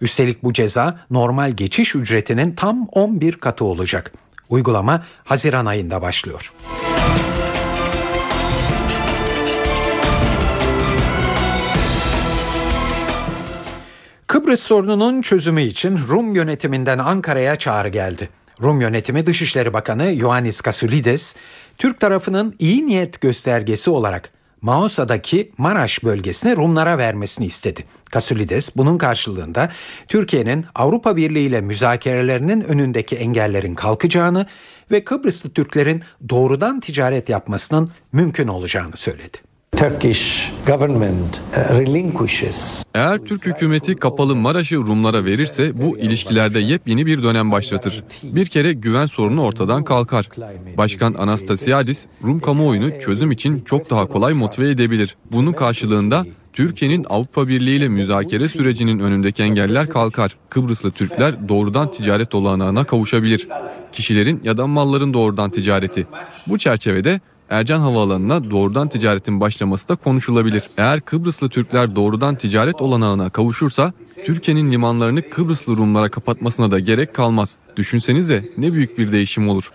[0.00, 4.12] Üstelik bu ceza normal geçiş ücretinin tam 11 katı olacak.
[4.48, 6.52] Uygulama Haziran ayında başlıyor.
[14.37, 18.29] Kıbrıs sorununun çözümü için Rum yönetiminden Ankara'ya çağrı geldi.
[18.62, 21.37] Rum yönetimi Dışişleri Bakanı Ioannis Kasoulides,
[21.79, 24.31] Türk tarafının iyi niyet göstergesi olarak
[24.62, 27.85] Maosa'daki Maraş bölgesini Rumlara vermesini istedi.
[28.11, 29.72] Kasoulides bunun karşılığında
[30.09, 34.46] Türkiye'nin Avrupa Birliği ile müzakerelerinin önündeki engellerin kalkacağını
[34.90, 39.45] ve Kıbrıslı Türklerin doğrudan ticaret yapmasının mümkün olacağını söyledi.
[39.76, 42.84] Turkish government uh, relinquishes.
[42.94, 48.04] Eğer Türk hükümeti kapalı Maraş'ı Rumlara verirse bu ilişkilerde yepyeni bir dönem başlatır.
[48.22, 50.28] Bir kere güven sorunu ortadan kalkar.
[50.76, 55.16] Başkan Anastasiadis Rum kamuoyunu çözüm için çok daha kolay motive edebilir.
[55.32, 60.36] Bunun karşılığında Türkiye'nin Avrupa Birliği ile müzakere sürecinin önündeki engeller kalkar.
[60.50, 63.48] Kıbrıslı Türkler doğrudan ticaret olanağına kavuşabilir.
[63.92, 66.06] Kişilerin ya da malların doğrudan ticareti.
[66.46, 70.70] Bu çerçevede Ercan Havaalanı'na doğrudan ticaretin başlaması da konuşulabilir.
[70.76, 73.92] Eğer Kıbrıslı Türkler doğrudan ticaret olanağına kavuşursa
[74.24, 77.56] Türkiye'nin limanlarını Kıbrıslı Rumlara kapatmasına da gerek kalmaz.
[77.76, 79.70] Düşünsenize ne büyük bir değişim olur.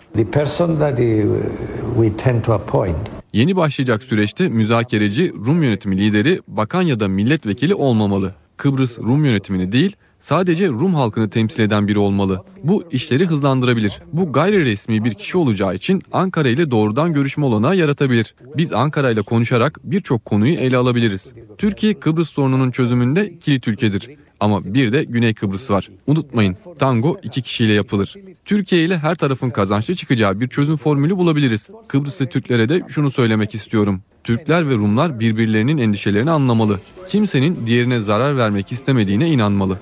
[3.34, 8.34] Yeni başlayacak süreçte müzakereci Rum yönetimi lideri bakan ya da milletvekili olmamalı.
[8.57, 12.43] Kıbrıs Rum yönetimini değil sadece Rum halkını temsil eden biri olmalı.
[12.63, 14.01] Bu işleri hızlandırabilir.
[14.13, 18.36] Bu gayri resmi bir kişi olacağı için Ankara ile doğrudan görüşme olanağı yaratabilir.
[18.57, 21.34] Biz Ankara ile konuşarak birçok konuyu ele alabiliriz.
[21.57, 24.10] Türkiye Kıbrıs sorununun çözümünde kilit ülkedir.
[24.39, 25.89] Ama bir de Güney Kıbrıs var.
[26.07, 28.15] Unutmayın tango iki kişiyle yapılır.
[28.45, 31.69] Türkiye ile her tarafın kazançlı çıkacağı bir çözüm formülü bulabiliriz.
[31.88, 34.01] Kıbrıslı Türklere de şunu söylemek istiyorum.
[34.23, 36.79] Türkler ve Rumlar birbirlerinin endişelerini anlamalı.
[37.07, 39.79] Kimsenin diğerine zarar vermek istemediğine inanmalı.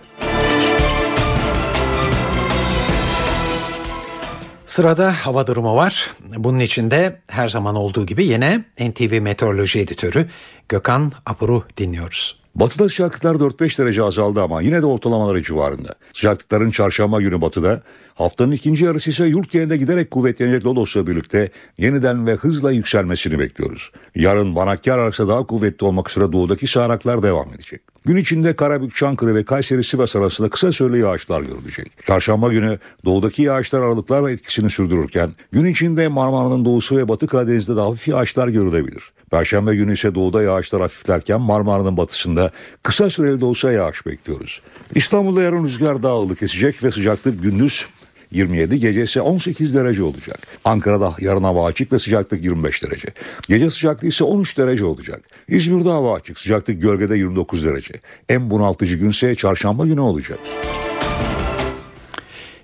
[4.69, 6.13] Sırada hava durumu var.
[6.38, 10.27] Bunun içinde her zaman olduğu gibi yine NTV Meteoroloji Editörü
[10.69, 12.39] Gökhan Apur'u dinliyoruz.
[12.55, 15.95] Batıda sıcaklıklar 4-5 derece azaldı ama yine de ortalamaları civarında.
[16.13, 17.82] Sıcaklıkların çarşamba günü batıda,
[18.15, 23.91] haftanın ikinci yarısı ise yurt genelinde giderek kuvvetlenecek Lodos'la birlikte yeniden ve hızla yükselmesini bekliyoruz.
[24.15, 27.82] Yarın Vanakkar arası daha kuvvetli olmak üzere doğudaki sağanaklar devam edecek.
[28.06, 31.92] Gün içinde Karabük, Çankırı ve Kayseri Sivas arasında kısa süreli yağışlar görülecek.
[32.08, 37.80] Çarşamba günü doğudaki yağışlar aralıklarla etkisini sürdürürken gün içinde Marmara'nın doğusu ve Batı Karadeniz'de de
[37.80, 39.12] hafif yağışlar görülebilir.
[39.32, 42.52] Perşembe günü ise doğuda yağışlar hafiflerken Marmara'nın batısında
[42.84, 44.62] kısa süreli de olsa yağış bekliyoruz.
[44.96, 47.86] İstanbul'da yarın rüzgar daha ılık kesecek ve sıcaklık gündüz
[48.32, 50.48] 27, gece ise 18 derece olacak.
[50.65, 53.08] Ankara'da yarın hava açık ve sıcaklık 25 derece.
[53.48, 55.22] Gece sıcaklığı ise 13 derece olacak.
[55.48, 57.94] İzmir'de hava açık, sıcaklık gölgede 29 derece.
[58.30, 60.39] En bunaltıcı gün ise çarşamba günü olacak.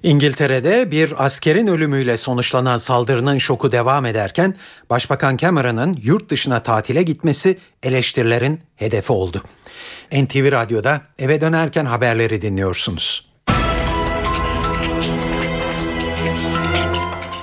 [0.03, 4.55] İngiltere'de bir askerin ölümüyle sonuçlanan saldırının şoku devam ederken
[4.89, 9.43] Başbakan Cameron'ın yurt dışına tatile gitmesi eleştirilerin hedefi oldu.
[10.11, 13.34] NTV Radyo'da eve dönerken haberleri dinliyorsunuz.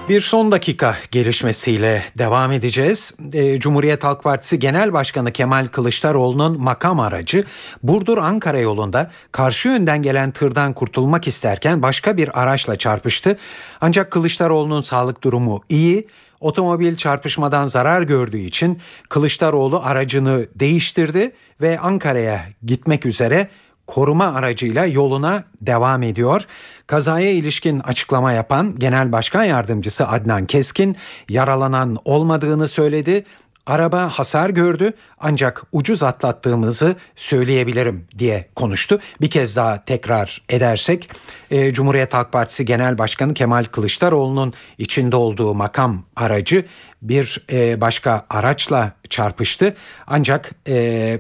[0.09, 3.15] Bir son dakika gelişmesiyle devam edeceğiz.
[3.33, 7.45] E, Cumhuriyet Halk Partisi Genel Başkanı Kemal Kılıçdaroğlu'nun makam aracı
[7.83, 13.37] Burdur-Ankara yolunda karşı yönden gelen tırdan kurtulmak isterken başka bir araçla çarpıştı.
[13.81, 16.07] Ancak Kılıçdaroğlu'nun sağlık durumu iyi.
[16.41, 23.49] Otomobil çarpışmadan zarar gördüğü için Kılıçdaroğlu aracını değiştirdi ve Ankara'ya gitmek üzere
[23.87, 26.43] koruma aracıyla yoluna devam ediyor.
[26.87, 30.97] Kazaya ilişkin açıklama yapan Genel Başkan Yardımcısı Adnan Keskin
[31.29, 33.25] yaralanan olmadığını söyledi
[33.67, 39.01] araba hasar gördü ancak ucuz atlattığımızı söyleyebilirim diye konuştu.
[39.21, 41.11] Bir kez daha tekrar edersek
[41.51, 46.65] e, Cumhuriyet Halk Partisi Genel Başkanı Kemal Kılıçdaroğlu'nun içinde olduğu makam aracı
[47.03, 49.77] bir e, başka araçla çarpıştı.
[50.07, 51.19] Ancak e,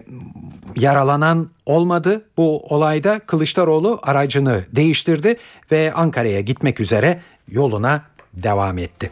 [0.76, 2.24] yaralanan olmadı.
[2.36, 5.36] Bu olayda Kılıçdaroğlu aracını değiştirdi
[5.72, 8.02] ve Ankara'ya gitmek üzere yoluna
[8.34, 9.10] devam etti.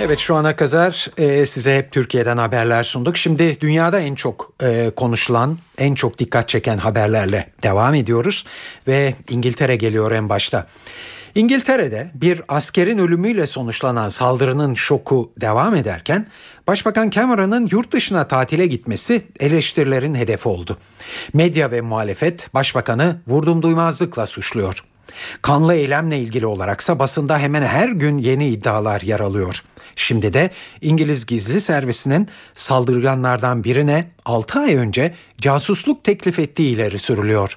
[0.00, 3.16] Evet şu ana kadar e, size hep Türkiye'den haberler sunduk.
[3.16, 8.44] Şimdi dünyada en çok e, konuşulan, en çok dikkat çeken haberlerle devam ediyoruz
[8.88, 10.66] ve İngiltere geliyor en başta.
[11.34, 16.26] İngiltere'de bir askerin ölümüyle sonuçlanan saldırının şoku devam ederken
[16.66, 20.78] Başbakan Cameron'ın yurt dışına tatile gitmesi eleştirilerin hedefi oldu.
[21.32, 24.84] Medya ve muhalefet başbakanı vurdum duymazlıkla suçluyor.
[25.42, 29.64] Kanlı eylemle ilgili olaraksa basında hemen her gün yeni iddialar yer alıyor.
[29.98, 37.56] Şimdi de İngiliz gizli servisinin saldırganlardan birine 6 ay önce casusluk teklif ettiği ileri sürülüyor.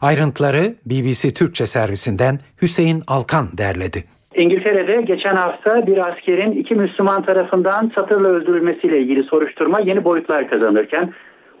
[0.00, 4.04] Ayrıntıları BBC Türkçe servisinden Hüseyin Alkan derledi.
[4.34, 11.12] İngiltere'de geçen hafta bir askerin iki Müslüman tarafından satırla öldürülmesiyle ilgili soruşturma yeni boyutlar kazanırken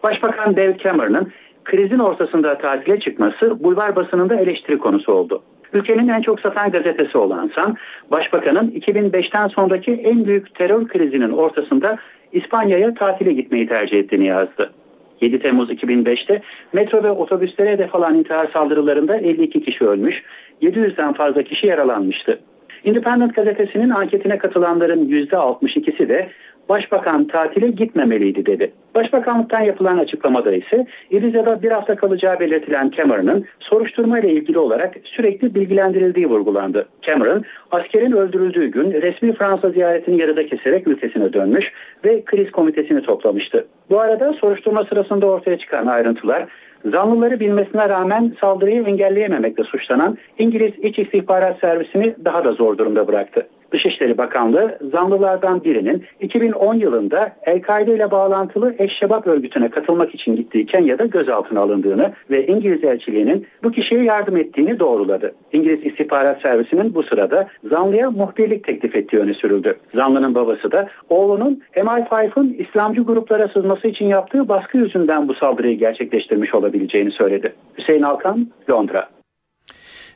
[0.02, 1.32] Başbakan David Cameron'ın
[1.64, 5.42] krizin ortasında tatile çıkması bulvar basınında eleştiri konusu oldu.
[5.72, 7.76] Ülkenin en çok satan gazetesi olan San,
[8.10, 11.98] Başbakanın 2005'ten sonraki en büyük terör krizinin ortasında
[12.32, 14.72] İspanya'ya tatile gitmeyi tercih ettiğini yazdı.
[15.20, 20.22] 7 Temmuz 2005'te metro ve otobüslere hedef alan intihar saldırılarında 52 kişi ölmüş,
[20.62, 22.40] 700'den fazla kişi yaralanmıştı.
[22.84, 26.28] Independent gazetesinin anketine katılanların %62'si de
[26.68, 28.72] Başbakan tatile gitmemeliydi dedi.
[28.94, 35.54] Başbakanlıktan yapılan açıklamada ise İriza'da bir hafta kalacağı belirtilen Cameron'ın soruşturma ile ilgili olarak sürekli
[35.54, 36.88] bilgilendirildiği vurgulandı.
[37.02, 41.72] Cameron, askerin öldürüldüğü gün resmi Fransa ziyaretini yarıda keserek ülkesine dönmüş
[42.04, 43.66] ve kriz komitesini toplamıştı.
[43.90, 46.46] Bu arada soruşturma sırasında ortaya çıkan ayrıntılar
[46.90, 53.46] Zanlıları bilmesine rağmen saldırıyı engelleyememekle suçlanan İngiliz İç İstihbarat Servisini daha da zor durumda bıraktı.
[53.72, 61.06] Dışişleri Bakanlığı zanlılardan birinin 2010 yılında El-Kaide ile bağlantılı Eşşebap örgütüne katılmak için gittiği Kenya'da
[61.06, 65.34] gözaltına alındığını ve İngiliz elçiliğinin bu kişiye yardım ettiğini doğruladı.
[65.52, 69.76] İngiliz İstihbarat Servisi'nin bu sırada zanlıya muhbirlik teklif ettiği öne sürüldü.
[69.94, 76.54] Zanlının babası da oğlunun MI5'ın İslamcı gruplara sızması için yaptığı baskı yüzünden bu saldırıyı gerçekleştirmiş
[76.54, 77.52] olabileceğini söyledi.
[77.78, 79.08] Hüseyin Alkan, Londra.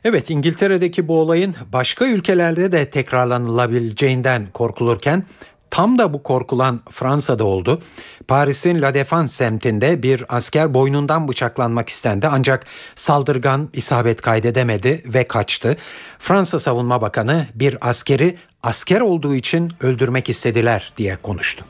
[0.09, 5.23] Evet İngiltere'deki bu olayın başka ülkelerde de tekrarlanılabileceğinden korkulurken
[5.71, 7.81] tam da bu korkulan Fransa'da oldu.
[8.27, 12.65] Paris'in La Défense semtinde bir asker boynundan bıçaklanmak istendi ancak
[12.95, 15.77] saldırgan isabet kaydedemedi ve kaçtı.
[16.19, 21.65] Fransa Savunma Bakanı bir askeri asker olduğu için öldürmek istediler diye konuştu.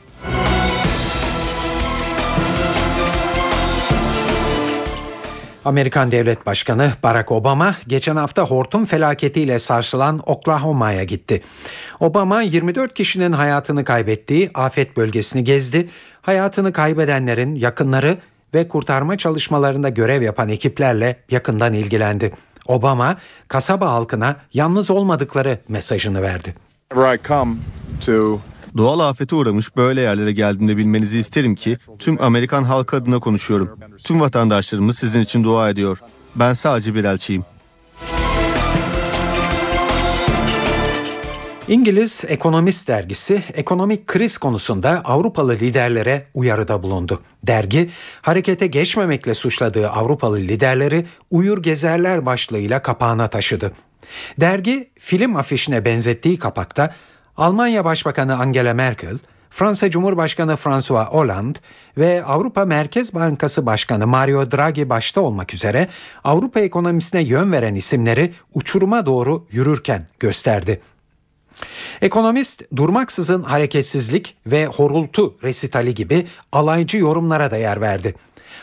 [5.68, 11.42] Amerikan Devlet Başkanı Barack Obama geçen hafta hortum felaketiyle sarsılan Oklahoma'ya gitti.
[12.00, 15.88] Obama 24 kişinin hayatını kaybettiği afet bölgesini gezdi.
[16.22, 18.18] Hayatını kaybedenlerin yakınları
[18.54, 22.32] ve kurtarma çalışmalarında görev yapan ekiplerle yakından ilgilendi.
[22.66, 23.16] Obama
[23.48, 26.54] kasaba halkına yalnız olmadıkları mesajını verdi.
[28.76, 33.78] Doğal afete uğramış böyle yerlere geldiğimde bilmenizi isterim ki tüm Amerikan halkı adına konuşuyorum.
[34.04, 35.98] Tüm vatandaşlarımız sizin için dua ediyor.
[36.34, 37.44] Ben sadece bir elçiyim.
[41.68, 47.22] İngiliz Ekonomist dergisi ekonomik kriz konusunda Avrupalı liderlere uyarıda bulundu.
[47.42, 47.90] Dergi
[48.22, 53.72] harekete geçmemekle suçladığı Avrupalı liderleri uyur gezerler başlığıyla kapağına taşıdı.
[54.40, 56.94] Dergi film afişine benzettiği kapakta
[57.36, 59.18] Almanya Başbakanı Angela Merkel,
[59.50, 61.58] Fransa Cumhurbaşkanı François Hollande
[61.98, 65.88] ve Avrupa Merkez Bankası Başkanı Mario Draghi başta olmak üzere
[66.24, 70.80] Avrupa ekonomisine yön veren isimleri uçuruma doğru yürürken gösterdi.
[72.02, 78.14] Ekonomist durmaksızın hareketsizlik ve horultu resitali gibi alaycı yorumlara da yer verdi.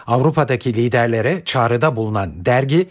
[0.08, 2.90] Avrupa'daki liderlere çağrıda bulunan dergi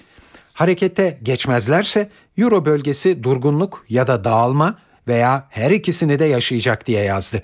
[0.53, 4.79] harekete geçmezlerse Euro bölgesi durgunluk ya da dağılma
[5.09, 7.43] veya her ikisini de yaşayacak diye yazdı.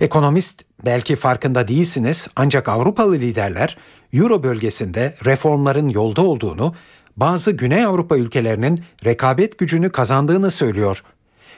[0.00, 3.78] Ekonomist belki farkında değilsiniz ancak Avrupalı liderler
[4.12, 6.74] Euro bölgesinde reformların yolda olduğunu,
[7.16, 11.04] bazı Güney Avrupa ülkelerinin rekabet gücünü kazandığını söylüyor.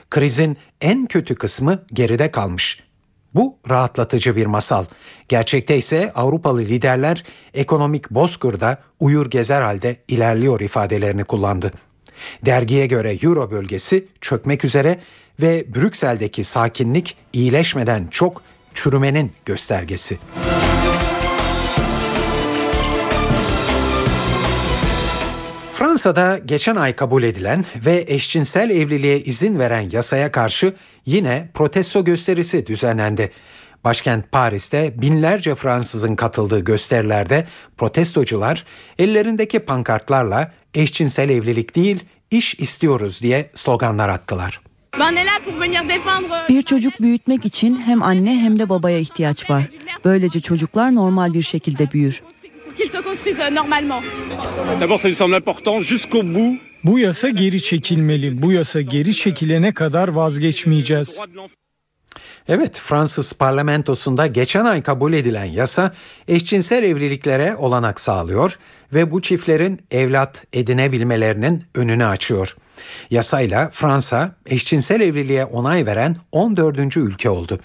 [0.09, 2.83] Krizin en kötü kısmı geride kalmış.
[3.33, 4.85] Bu rahatlatıcı bir masal.
[5.29, 11.71] Gerçekte ise Avrupalı liderler ekonomik bozkırda uyur gezer halde ilerliyor ifadelerini kullandı.
[12.45, 14.99] Dergiye göre Euro bölgesi çökmek üzere
[15.41, 18.41] ve Brüksel'deki sakinlik iyileşmeden çok
[18.73, 20.19] çürümenin göstergesi.
[25.73, 30.75] Fransa'da geçen ay kabul edilen ve eşcinsel evliliğe izin veren yasaya karşı
[31.05, 33.31] yine protesto gösterisi düzenlendi.
[33.83, 38.65] Başkent Paris'te binlerce Fransızın katıldığı gösterilerde protestocular
[38.99, 44.70] ellerindeki pankartlarla eşcinsel evlilik değil iş istiyoruz diye sloganlar attılar.
[46.49, 49.67] Bir çocuk büyütmek için hem anne hem de babaya ihtiyaç var.
[50.05, 52.23] Böylece çocuklar normal bir şekilde büyür.
[56.83, 58.41] Bu yasa geri çekilmeli.
[58.41, 61.19] Bu yasa geri çekilene kadar vazgeçmeyeceğiz.
[62.47, 65.93] Evet Fransız parlamentosunda geçen ay kabul edilen yasa
[66.27, 68.59] eşcinsel evliliklere olanak sağlıyor
[68.93, 72.55] ve bu çiftlerin evlat edinebilmelerinin önünü açıyor.
[73.09, 76.97] Yasayla Fransa eşcinsel evliliğe onay veren 14.
[76.97, 77.59] ülke oldu.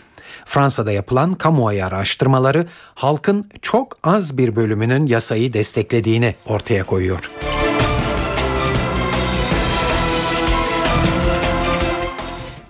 [0.45, 7.31] Fransa'da yapılan kamuoyu araştırmaları halkın çok az bir bölümünün yasayı desteklediğini ortaya koyuyor.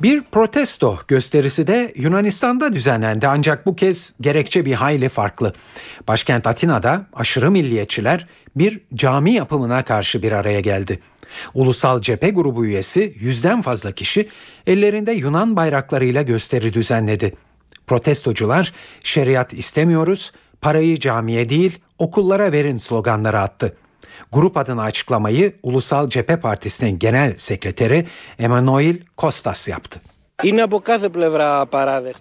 [0.03, 5.53] Bir protesto gösterisi de Yunanistan'da düzenlendi ancak bu kez gerekçe bir hayli farklı.
[6.09, 8.26] Başkent Atina'da aşırı milliyetçiler
[8.57, 11.01] bir cami yapımına karşı bir araya geldi.
[11.55, 14.29] Ulusal Cephe Grubu üyesi yüzden fazla kişi
[14.66, 17.35] ellerinde Yunan bayraklarıyla gösteri düzenledi.
[17.87, 18.72] Protestocular
[19.05, 23.77] şeriat istemiyoruz, parayı camiye değil okullara verin sloganları attı.
[24.33, 28.07] Grup adına açıklamayı Ulusal Cephe Partisi'nin genel sekreteri
[28.39, 30.01] Emanuel Kostas yaptı.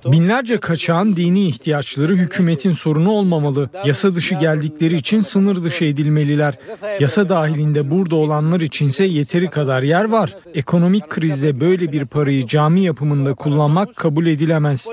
[0.06, 3.70] Binlerce kaçağın dini ihtiyaçları hükümetin sorunu olmamalı.
[3.86, 6.60] Yasa dışı geldikleri için sınır dışı edilmeliler.
[7.00, 10.38] Yasa dahilinde burada olanlar içinse yeteri kadar yer var.
[10.54, 14.88] Ekonomik krizde böyle bir parayı cami yapımında kullanmak kabul edilemez.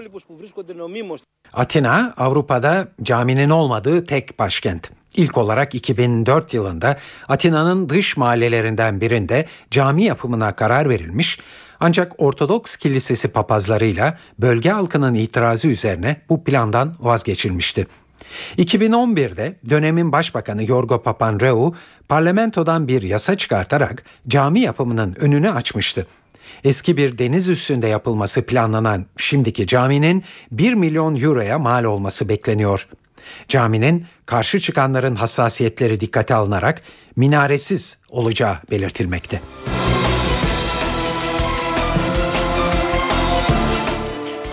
[1.53, 4.91] Atina Avrupa'da caminin olmadığı tek başkent.
[5.17, 6.99] İlk olarak 2004 yılında
[7.29, 11.39] Atina'nın dış mahallelerinden birinde cami yapımına karar verilmiş
[11.83, 17.87] ancak Ortodoks Kilisesi papazlarıyla bölge halkının itirazı üzerine bu plandan vazgeçilmişti.
[18.59, 21.75] 2011'de dönemin başbakanı Yorgo Papandreou
[22.09, 26.07] parlamentodan bir yasa çıkartarak cami yapımının önünü açmıştı.
[26.65, 32.89] Eski bir deniz üstünde yapılması planlanan şimdiki caminin 1 milyon euroya mal olması bekleniyor.
[33.49, 36.83] Caminin karşı çıkanların hassasiyetleri dikkate alınarak
[37.17, 39.41] minaresiz olacağı belirtilmekte.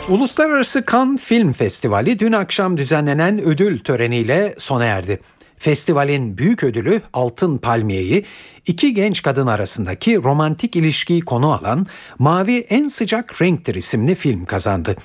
[0.10, 5.20] Uluslararası Cannes Film Festivali dün akşam düzenlenen ödül töreniyle sona erdi.
[5.58, 8.26] Festivalin büyük ödülü Altın Palmiye'yi
[8.68, 11.86] iki genç kadın arasındaki romantik ilişkiyi konu alan
[12.20, 14.96] Mavi En Sıcak Renktir isimli film kazandı.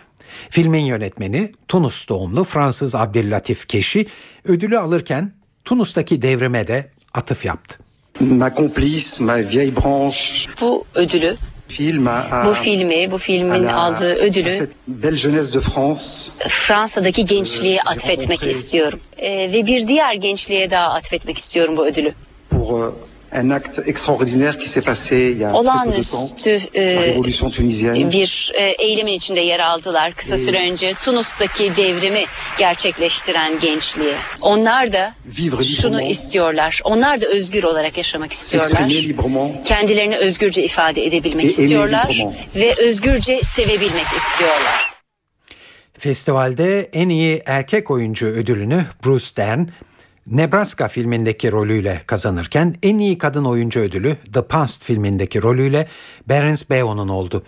[0.50, 4.06] Filmin yönetmeni Tunus doğumlu Fransız Abdüllatif Keşi
[4.44, 5.32] ödülü alırken
[5.64, 7.78] Tunus'taki devrime de atıf yaptı.
[8.20, 10.50] Ma complice, ma vieille branche.
[10.60, 11.36] Bu ödülü
[12.46, 14.68] bu filmi, bu filmin aldığı ödülü
[16.48, 19.00] Fransa'daki gençliğe atfetmek istiyorum.
[19.18, 22.14] Ee, ve bir diğer gençliğe daha atfetmek istiyorum bu ödülü.
[22.52, 22.90] Euh,
[23.34, 27.16] un acte extraordinaire qui s'est passé il y a Olağanüstü e,
[28.12, 32.24] bir e, eylemin içinde yer aldılar kısa süre önce Tunus'taki devrimi
[32.58, 34.14] gerçekleştiren gençliğe.
[34.40, 35.14] Onlar da
[35.80, 36.80] şunu istiyorlar.
[36.84, 38.88] Onlar da özgür olarak yaşamak istiyorlar.
[39.64, 42.18] Kendilerini özgürce ifade edebilmek istiyorlar
[42.54, 44.94] ve özgürce sevebilmek istiyorlar.
[45.98, 49.66] Festivalde en iyi erkek oyuncu ödülünü Bruce Dern,
[50.26, 55.88] Nebraska filmindeki rolüyle kazanırken en iyi kadın oyuncu ödülü The Past filmindeki rolüyle
[56.28, 57.42] Berens Beo'nun oldu.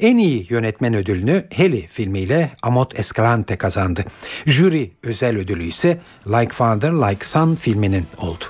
[0.00, 4.04] En iyi yönetmen ödülünü Heli filmiyle Amot Escalante kazandı.
[4.46, 8.44] Jüri özel ödülü ise Like Father Like Son filminin oldu.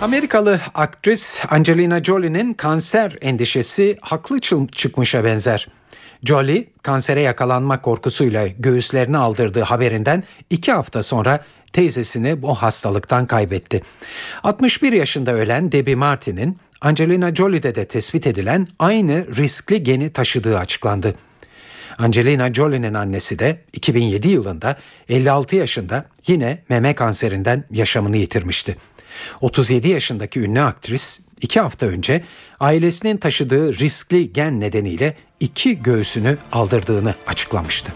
[0.00, 4.40] Amerikalı aktris Angelina Jolie'nin kanser endişesi haklı
[4.72, 5.68] çıkmışa benzer.
[6.24, 13.82] Jolie kansere yakalanma korkusuyla göğüslerini aldırdığı haberinden iki hafta sonra teyzesini bu hastalıktan kaybetti.
[14.42, 21.14] 61 yaşında ölen Debbie Martin'in Angelina Jolie'de de tespit edilen aynı riskli geni taşıdığı açıklandı.
[21.98, 24.76] Angelina Jolie'nin annesi de 2007 yılında
[25.08, 28.76] 56 yaşında yine meme kanserinden yaşamını yitirmişti.
[29.40, 32.24] 37 yaşındaki ünlü aktris iki hafta önce
[32.60, 37.92] ailesinin taşıdığı riskli gen nedeniyle iki göğsünü aldırdığını açıklamıştı.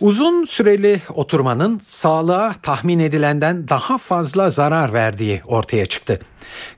[0.00, 6.20] Uzun süreli oturmanın sağlığa tahmin edilenden daha fazla zarar verdiği ortaya çıktı.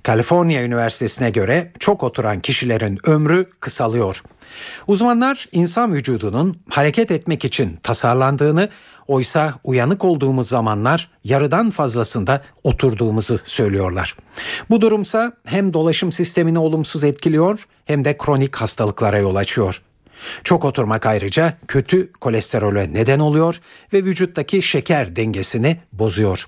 [0.03, 4.23] Kaliforniya Üniversitesi'ne göre çok oturan kişilerin ömrü kısalıyor.
[4.87, 8.69] Uzmanlar insan vücudunun hareket etmek için tasarlandığını,
[9.09, 14.17] oysa uyanık olduğumuz zamanlar yarıdan fazlasında oturduğumuzu söylüyorlar.
[14.71, 19.83] Bu durumsa hem dolaşım sistemini olumsuz etkiliyor hem de kronik hastalıklara yol açıyor.
[20.45, 23.61] Çok oturmak ayrıca kötü kolesterole neden oluyor
[23.93, 26.47] ve vücuttaki şeker dengesini bozuyor.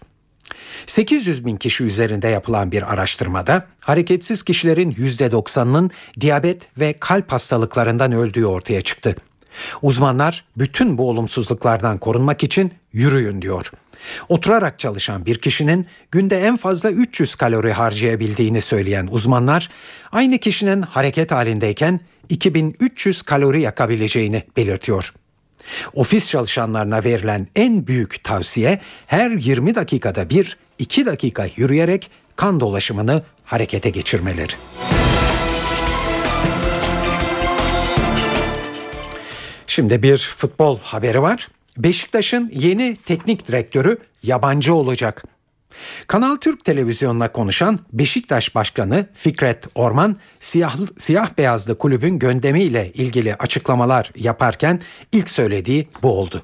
[0.87, 5.91] 800 bin kişi üzerinde yapılan bir araştırmada hareketsiz kişilerin %90'ının
[6.21, 9.17] diyabet ve kalp hastalıklarından öldüğü ortaya çıktı.
[9.83, 13.71] Uzmanlar bütün bu olumsuzluklardan korunmak için yürüyün diyor.
[14.29, 19.69] Oturarak çalışan bir kişinin günde en fazla 300 kalori harcayabildiğini söyleyen uzmanlar,
[20.13, 25.15] aynı kişinin hareket halindeyken 2300 kalori yakabileceğini belirtiyor.
[25.95, 33.23] Ofis çalışanlarına verilen en büyük tavsiye her 20 dakikada bir 2 dakika yürüyerek kan dolaşımını
[33.45, 34.53] harekete geçirmeleri.
[39.67, 41.49] Şimdi bir futbol haberi var.
[41.79, 45.25] Beşiktaş'ın yeni teknik direktörü yabancı olacak.
[46.07, 54.11] Kanal Türk televizyonuna konuşan Beşiktaş Başkanı Fikret Orman siyah, siyah beyazlı kulübün gündemiyle ilgili açıklamalar
[54.17, 54.81] yaparken
[55.13, 56.43] ilk söylediği bu oldu.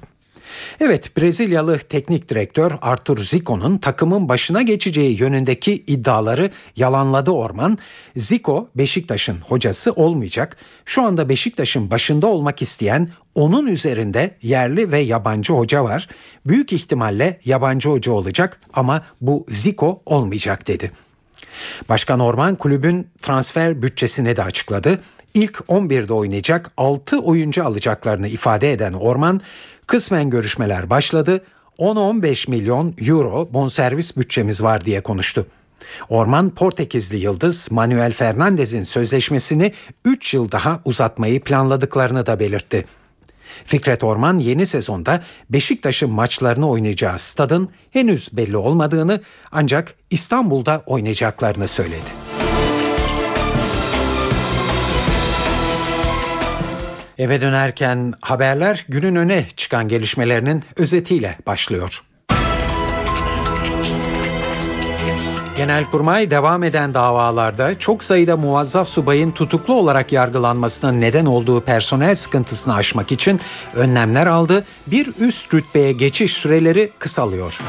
[0.79, 7.77] Evet Brezilyalı teknik direktör Artur Zico'nun takımın başına geçeceği yönündeki iddiaları yalanladı Orman.
[8.15, 10.57] Zico Beşiktaş'ın hocası olmayacak.
[10.85, 16.07] Şu anda Beşiktaş'ın başında olmak isteyen onun üzerinde yerli ve yabancı hoca var.
[16.45, 20.91] Büyük ihtimalle yabancı hoca olacak ama bu Zico olmayacak dedi.
[21.89, 24.99] Başkan Orman kulübün transfer bütçesini de açıkladı.
[25.33, 29.41] İlk 11'de oynayacak 6 oyuncu alacaklarını ifade eden Orman
[29.89, 31.43] Kısmen görüşmeler başladı.
[31.79, 35.47] 10-15 milyon euro bonservis bütçemiz var diye konuştu.
[36.09, 39.73] Orman Portekizli yıldız Manuel Fernandez'in sözleşmesini
[40.05, 42.85] 3 yıl daha uzatmayı planladıklarını da belirtti.
[43.65, 49.21] Fikret Orman yeni sezonda Beşiktaş'ın maçlarını oynayacağı stadın henüz belli olmadığını
[49.51, 52.28] ancak İstanbul'da oynayacaklarını söyledi.
[57.19, 62.01] Eve dönerken haberler günün öne çıkan gelişmelerinin özetiyle başlıyor.
[65.57, 72.75] Genelkurmay devam eden davalarda çok sayıda muvazzaf subayın tutuklu olarak yargılanmasına neden olduğu personel sıkıntısını
[72.75, 73.39] aşmak için
[73.73, 74.65] önlemler aldı.
[74.87, 77.59] Bir üst rütbeye geçiş süreleri kısalıyor.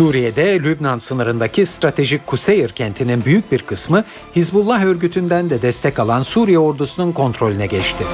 [0.00, 4.04] Suriye'de Lübnan sınırındaki stratejik Kuseyir kentinin büyük bir kısmı
[4.36, 8.04] Hizbullah örgütünden de destek alan Suriye ordusunun kontrolüne geçti.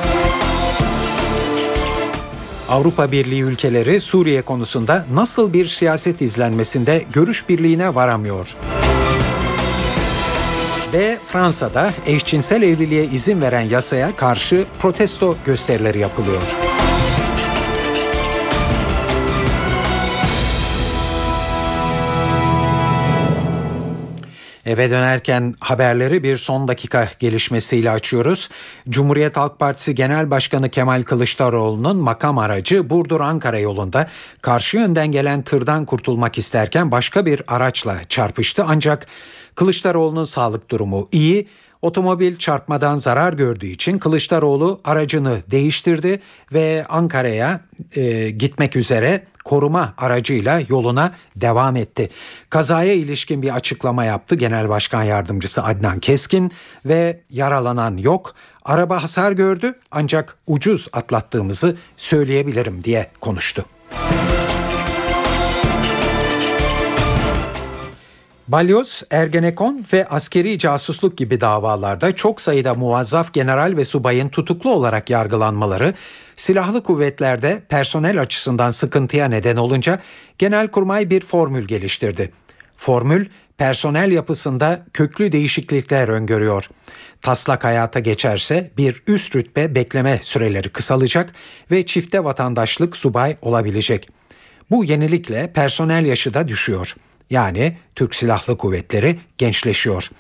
[2.69, 8.49] Avrupa Birliği ülkeleri Suriye konusunda nasıl bir siyaset izlenmesinde görüş birliğine varamıyor.
[10.93, 16.43] Ve Fransa'da eşcinsel evliliğe izin veren yasaya karşı protesto gösterileri yapılıyor.
[24.67, 28.49] Eve dönerken haberleri bir son dakika gelişmesiyle açıyoruz.
[28.89, 34.09] Cumhuriyet Halk Partisi Genel Başkanı Kemal Kılıçdaroğlu'nun makam aracı Burdur-Ankara yolunda
[34.43, 38.65] karşı yönden gelen tırdan kurtulmak isterken başka bir araçla çarpıştı.
[38.69, 39.07] Ancak
[39.55, 41.49] Kılıçdaroğlu'nun sağlık durumu iyi.
[41.83, 46.21] Otomobil çarpmadan zarar gördüğü için Kılıçdaroğlu aracını değiştirdi
[46.53, 47.61] ve Ankara'ya
[47.97, 52.11] e, gitmek üzere koruma aracıyla yoluna devam etti.
[52.51, 56.53] Kazaya ilişkin bir açıklama yaptı Genel Başkan Yardımcısı Adnan Keskin
[56.85, 58.35] ve yaralanan yok.
[58.65, 63.65] Araba hasar gördü ancak ucuz atlattığımızı söyleyebilirim diye konuştu.
[68.49, 75.11] Balyoz, Ergenekon ve askeri casusluk gibi davalarda çok sayıda muvazzaf general ve subayın tutuklu olarak
[75.11, 75.95] yargılanmaları
[76.37, 80.01] silahlı kuvvetlerde personel açısından sıkıntıya neden olunca
[80.39, 82.33] Genelkurmay bir formül geliştirdi.
[82.77, 83.27] Formül
[83.59, 86.69] personel yapısında köklü değişiklikler öngörüyor.
[87.23, 91.33] Taslak hayata geçerse bir üst rütbe bekleme süreleri kısalacak
[91.71, 94.09] ve çifte vatandaşlık subay olabilecek.
[94.71, 96.97] Bu yenilikle personel yaşı da düşüyor.
[97.31, 100.11] Yani Türk Silahlı Kuvvetleri gençleşiyor.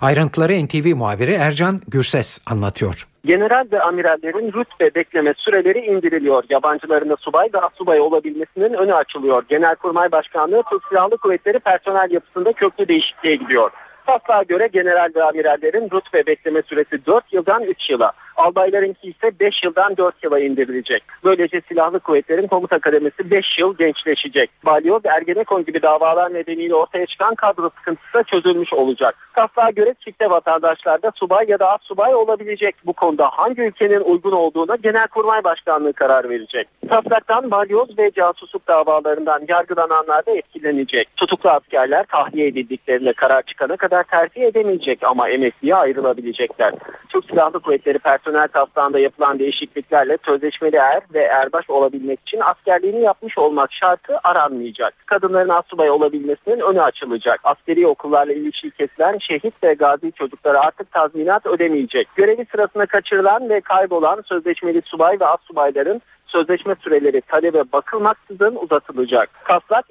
[0.00, 3.08] Ayrıntıları NTV muhabiri Ercan Gürses anlatıyor.
[3.26, 6.44] General ve amirallerin rütbe bekleme süreleri indiriliyor.
[6.50, 9.44] Yabancıların subay daha subay olabilmesinin önü açılıyor.
[9.48, 13.70] Genelkurmay Başkanlığı Türk Silahlı Kuvvetleri personel yapısında köklü değişikliğe gidiyor.
[14.06, 18.12] Taslağa göre general ve amirallerin rütbe bekleme süresi 4 yıldan 3 yıla.
[18.36, 21.02] Albaylarınki ise 5 yıldan 4 yıla indirilecek.
[21.24, 24.50] Böylece silahlı kuvvetlerin komuta kademesi 5 yıl gençleşecek.
[24.64, 29.14] Balyoz, Ergenekon gibi davalar nedeniyle ortaya çıkan kadro sıkıntısı da çözülmüş olacak.
[29.34, 32.76] Taslağa göre çifte vatandaşlarda subay ya da az subay olabilecek.
[32.86, 36.68] Bu konuda hangi ülkenin uygun olduğuna Genelkurmay Başkanlığı karar verecek.
[36.88, 41.16] Taslaktan balyoz ve casusluk davalarından yargılananlar da etkilenecek.
[41.16, 46.74] Tutuklu askerler tahliye edildiklerine karar çıkana kadar terfi edemeyecek ama emekliye ayrılabilecekler.
[47.08, 53.38] Türk Silahlı Kuvvetleri personel taslağında yapılan değişikliklerle sözleşmeli er ve erbaş olabilmek için askerliğini yapmış
[53.38, 54.94] olmak şartı aranmayacak.
[55.06, 57.40] Kadınların asubay olabilmesinin önü açılacak.
[57.44, 62.08] Askeri okullarla ilişki kesilen şehit ve gazi çocuklara artık tazminat ödemeyecek.
[62.14, 69.30] Görevi sırasında kaçırılan ve kaybolan sözleşmeli subay ve assubayların sözleşme süreleri talebe bakılmaksızın uzatılacak.
[69.44, 69.84] Taslak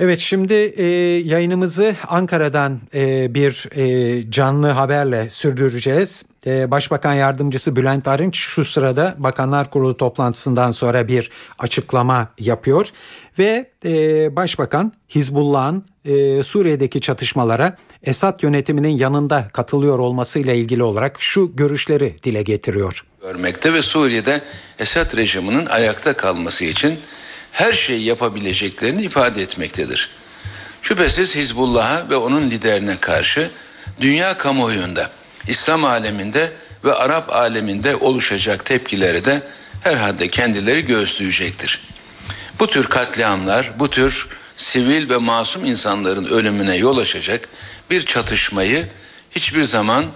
[0.00, 0.84] Evet şimdi e,
[1.24, 6.24] yayınımızı Ankara'dan e, bir e, canlı haberle sürdüreceğiz.
[6.46, 12.88] E, Başbakan Yardımcısı Bülent Arınç şu sırada Bakanlar Kurulu toplantısından sonra bir açıklama yapıyor.
[13.38, 21.56] Ve e, Başbakan Hizbullah'ın e, Suriye'deki çatışmalara Esad yönetiminin yanında katılıyor olmasıyla ilgili olarak şu
[21.56, 23.04] görüşleri dile getiriyor.
[23.20, 24.42] Görmekte ve Suriye'de
[24.78, 26.98] Esad rejiminin ayakta kalması için
[27.54, 30.08] her şeyi yapabileceklerini ifade etmektedir.
[30.82, 33.50] Şüphesiz Hizbullah'a ve onun liderine karşı
[34.00, 35.10] dünya kamuoyunda,
[35.48, 36.52] İslam aleminde
[36.84, 39.42] ve Arap aleminde oluşacak tepkileri de
[39.80, 41.80] herhalde kendileri göğüsleyecektir.
[42.58, 47.48] Bu tür katliamlar, bu tür sivil ve masum insanların ölümüne yol açacak
[47.90, 48.88] bir çatışmayı
[49.30, 50.06] hiçbir zaman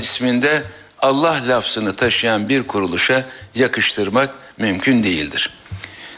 [0.00, 0.62] isminde
[0.98, 3.24] Allah lafzını taşıyan bir kuruluşa
[3.54, 5.50] yakıştırmak mümkün değildir.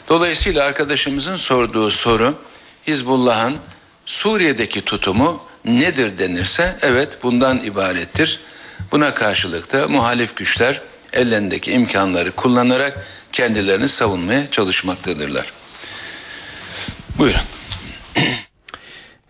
[0.09, 2.35] Dolayısıyla arkadaşımızın sorduğu soru
[2.87, 3.57] Hizbullah'ın
[4.05, 8.39] Suriye'deki tutumu nedir denirse evet bundan ibarettir.
[8.91, 10.81] Buna karşılık da muhalif güçler
[11.13, 15.53] ellerindeki imkanları kullanarak kendilerini savunmaya çalışmaktadırlar.
[17.17, 17.41] Buyurun.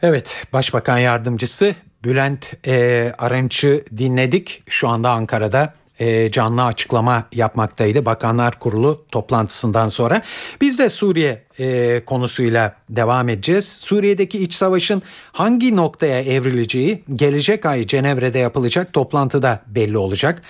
[0.01, 4.63] Evet, Başbakan Yardımcısı Bülent e, Arınç'ı dinledik.
[4.69, 10.21] Şu anda Ankara'da e, canlı açıklama yapmaktaydı Bakanlar Kurulu toplantısından sonra.
[10.61, 13.67] Biz de Suriye e, konusuyla devam edeceğiz.
[13.67, 20.41] Suriye'deki iç savaşın hangi noktaya evrileceği gelecek ay Cenevre'de yapılacak toplantıda belli olacak.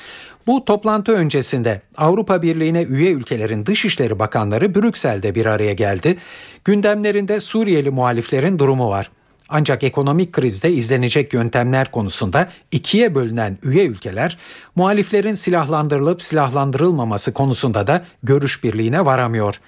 [0.47, 6.17] Bu toplantı öncesinde Avrupa Birliği'ne üye ülkelerin dışişleri bakanları Brüksel'de bir araya geldi.
[6.65, 9.11] Gündemlerinde Suriyeli muhaliflerin durumu var.
[9.49, 14.37] Ancak ekonomik krizde izlenecek yöntemler konusunda ikiye bölünen üye ülkeler
[14.75, 19.59] muhaliflerin silahlandırılıp silahlandırılmaması konusunda da görüş birliğine varamıyor.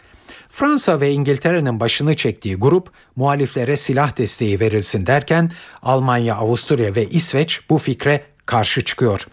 [0.49, 5.51] Fransa ve İngiltere'nin başını çektiği grup muhaliflere silah desteği verilsin derken
[5.81, 9.27] Almanya, Avusturya ve İsveç bu fikre karşı çıkıyor.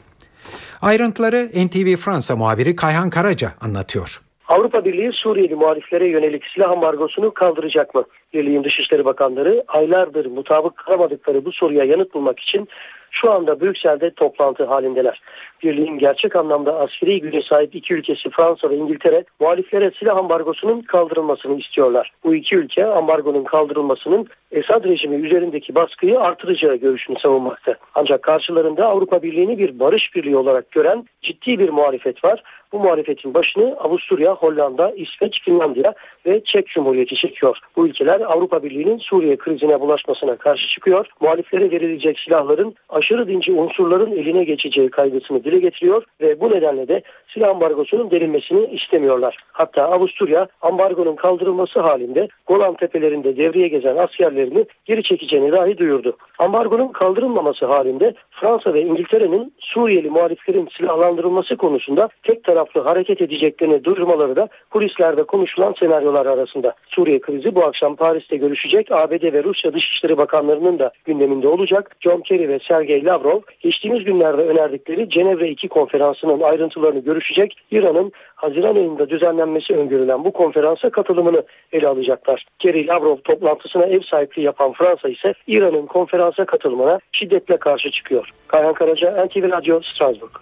[0.82, 4.25] Ayrıntıları NTV Fransa muhabiri Kayhan Karaca anlatıyor.
[4.48, 8.04] Avrupa Birliği Suriyeli muhaliflere yönelik silah ambargosunu kaldıracak mı?
[8.34, 12.68] Birliğin Dışişleri Bakanları aylardır mutabık kalamadıkları bu soruya yanıt bulmak için
[13.10, 15.20] şu anda Brüksel'de toplantı halindeler.
[15.62, 21.58] Birliğin gerçek anlamda askeri güce sahip iki ülkesi Fransa ve İngiltere muhaliflere silah ambargosunun kaldırılmasını
[21.58, 22.12] istiyorlar.
[22.24, 27.74] Bu iki ülke ambargonun kaldırılmasının Esad rejimi üzerindeki baskıyı artıracağı görüşünü savunmakta.
[27.94, 32.42] Ancak karşılarında Avrupa Birliği'ni bir barış birliği olarak gören ciddi bir muhalefet var.
[32.72, 35.94] Bu muhalefetin başını Avusturya, Hollanda, İsveç, Finlandiya
[36.26, 37.58] ve Çek Cumhuriyeti çekiyor.
[37.76, 41.06] Bu ülkeler Avrupa Birliği'nin Suriye krizine bulaşmasına karşı çıkıyor.
[41.20, 47.02] Muhaliflere verilecek silahların aşırı dinci unsurların eline geçeceği kaygısını dile getiriyor ve bu nedenle de
[47.34, 49.36] silah ambargosunun derinmesini istemiyorlar.
[49.52, 56.16] Hatta Avusturya ambargonun kaldırılması halinde Golan Tepelerinde devreye gezen askerlerini geri çekeceğini dahi duyurdu.
[56.38, 64.36] Ambargonun kaldırılmaması halinde Fransa ve İngiltere'nin Suriyeli muhaliflerin silahlandırılması konusunda tek taraflı hareket edeceklerini duyurmaları
[64.36, 66.74] da kulislerde konuşulan senaryolar arasında.
[66.88, 71.96] Suriye krizi bu akşam Paris'te görüşecek ABD ve Rusya Dışişleri Bakanlarının da gündeminde olacak.
[72.00, 77.56] John Kerry ve Sergey Lavrov geçtiğimiz günlerde önerdikleri Cenevre 2 konferansının ayrıntılarını görüşecek.
[77.70, 82.46] İran'ın Haziran ayında düzenlenmesi öngörülen bu konferansa katılımını ele alacaklar.
[82.58, 88.30] Kerry Lavrov toplantısına ev sahipliği yapan Fransa ise İran'ın konferansa katılımına şiddetle karşı çıkıyor.
[88.48, 90.32] Kayhan Karaca, NTV Radyo, Strasbourg.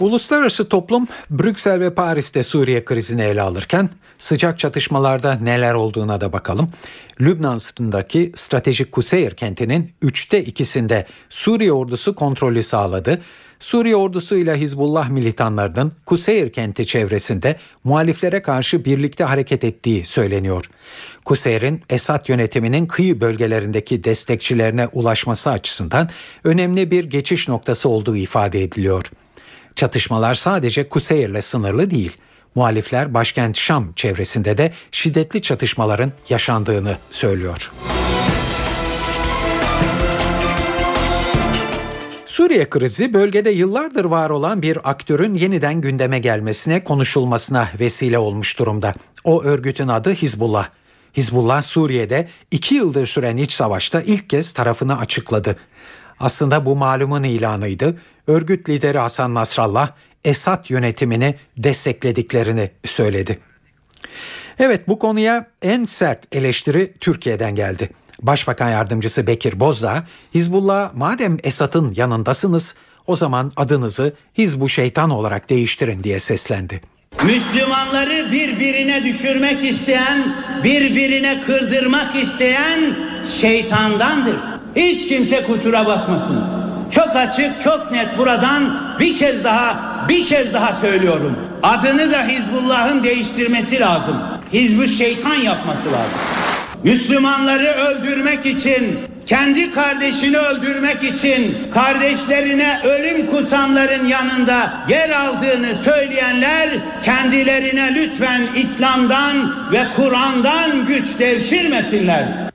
[0.00, 6.70] Uluslararası toplum Brüksel ve Paris'te Suriye krizini ele alırken sıcak çatışmalarda neler olduğuna da bakalım.
[7.20, 13.20] Lübnan sınırındaki stratejik Kuseyir kentinin üçte ikisinde Suriye ordusu kontrolü sağladı.
[13.58, 20.70] Suriye ordusu ile Hizbullah militanlarının Kuseyir kenti çevresinde muhaliflere karşı birlikte hareket ettiği söyleniyor.
[21.24, 26.08] Kuseyr'in Esad yönetiminin kıyı bölgelerindeki destekçilerine ulaşması açısından
[26.44, 29.10] önemli bir geçiş noktası olduğu ifade ediliyor.
[29.78, 32.16] Çatışmalar sadece Kuseyr'le sınırlı değil.
[32.54, 37.72] Muhalifler başkent Şam çevresinde de şiddetli çatışmaların yaşandığını söylüyor.
[42.26, 48.92] Suriye krizi bölgede yıllardır var olan bir aktörün yeniden gündeme gelmesine, konuşulmasına vesile olmuş durumda.
[49.24, 50.68] O örgütün adı Hizbullah.
[51.16, 55.56] Hizbullah Suriye'de iki yıldır süren iç savaşta ilk kez tarafını açıkladı.
[56.20, 57.96] Aslında bu malumun ilanıydı.
[58.28, 59.90] Örgüt lideri Hasan Nasrallah
[60.24, 63.38] Esad yönetimini desteklediklerini söyledi.
[64.58, 67.90] Evet bu konuya en sert eleştiri Türkiye'den geldi.
[68.22, 70.04] Başbakan Yardımcısı Bekir Bozdağ,
[70.34, 72.74] Hizbullah madem Esad'ın yanındasınız
[73.06, 76.80] o zaman adınızı Hizbu Şeytan olarak değiştirin diye seslendi.
[77.24, 82.96] Müslümanları birbirine düşürmek isteyen, birbirine kırdırmak isteyen
[83.40, 84.36] şeytandandır.
[84.76, 86.67] Hiç kimse kusura bakmasın.
[86.90, 89.76] Çok açık, çok net buradan bir kez daha,
[90.08, 91.36] bir kez daha söylüyorum.
[91.62, 94.16] Adını da Hizbullah'ın değiştirmesi lazım.
[94.52, 96.18] Hizbü şeytan yapması lazım.
[96.84, 106.68] Müslümanları öldürmek için, kendi kardeşini öldürmek için kardeşlerine ölüm kusanların yanında yer aldığını söyleyenler
[107.02, 112.47] kendilerine lütfen İslam'dan ve Kur'an'dan güç devşirmesinler.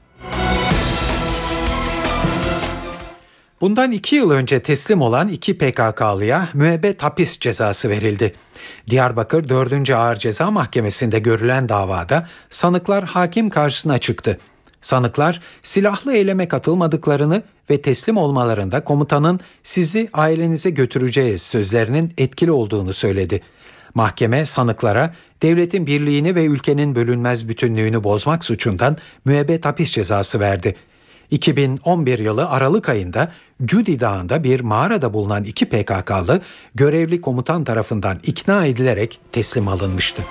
[3.63, 8.33] Bundan iki yıl önce teslim olan iki PKK'lıya müebbet hapis cezası verildi.
[8.89, 9.89] Diyarbakır 4.
[9.89, 14.39] Ağır Ceza Mahkemesi'nde görülen davada sanıklar hakim karşısına çıktı.
[14.81, 23.41] Sanıklar silahlı eyleme katılmadıklarını ve teslim olmalarında komutanın sizi ailenize götüreceğiz sözlerinin etkili olduğunu söyledi.
[23.93, 30.75] Mahkeme sanıklara devletin birliğini ve ülkenin bölünmez bütünlüğünü bozmak suçundan müebbet hapis cezası verdi.
[31.31, 33.31] 2011 yılı Aralık ayında
[33.65, 36.41] Cudi Dağı'nda bir mağarada bulunan iki PKK'lı
[36.75, 40.23] görevli komutan tarafından ikna edilerek teslim alınmıştı.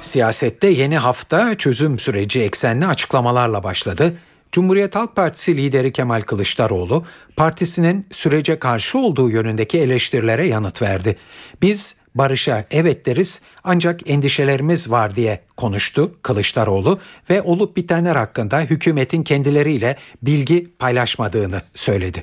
[0.00, 4.14] Siyasette yeni hafta çözüm süreci eksenli açıklamalarla başladı.
[4.52, 7.04] Cumhuriyet Halk Partisi lideri Kemal Kılıçdaroğlu
[7.36, 11.16] partisinin sürece karşı olduğu yönündeki eleştirilere yanıt verdi.
[11.62, 17.00] Biz barışa evet deriz ancak endişelerimiz var diye konuştu Kılıçdaroğlu
[17.30, 22.22] ve olup bitenler hakkında hükümetin kendileriyle bilgi paylaşmadığını söyledi.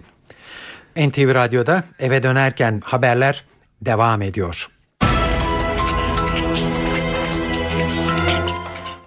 [0.98, 3.46] NTV Radyo'da eve dönerken haberler
[3.82, 4.68] devam ediyor.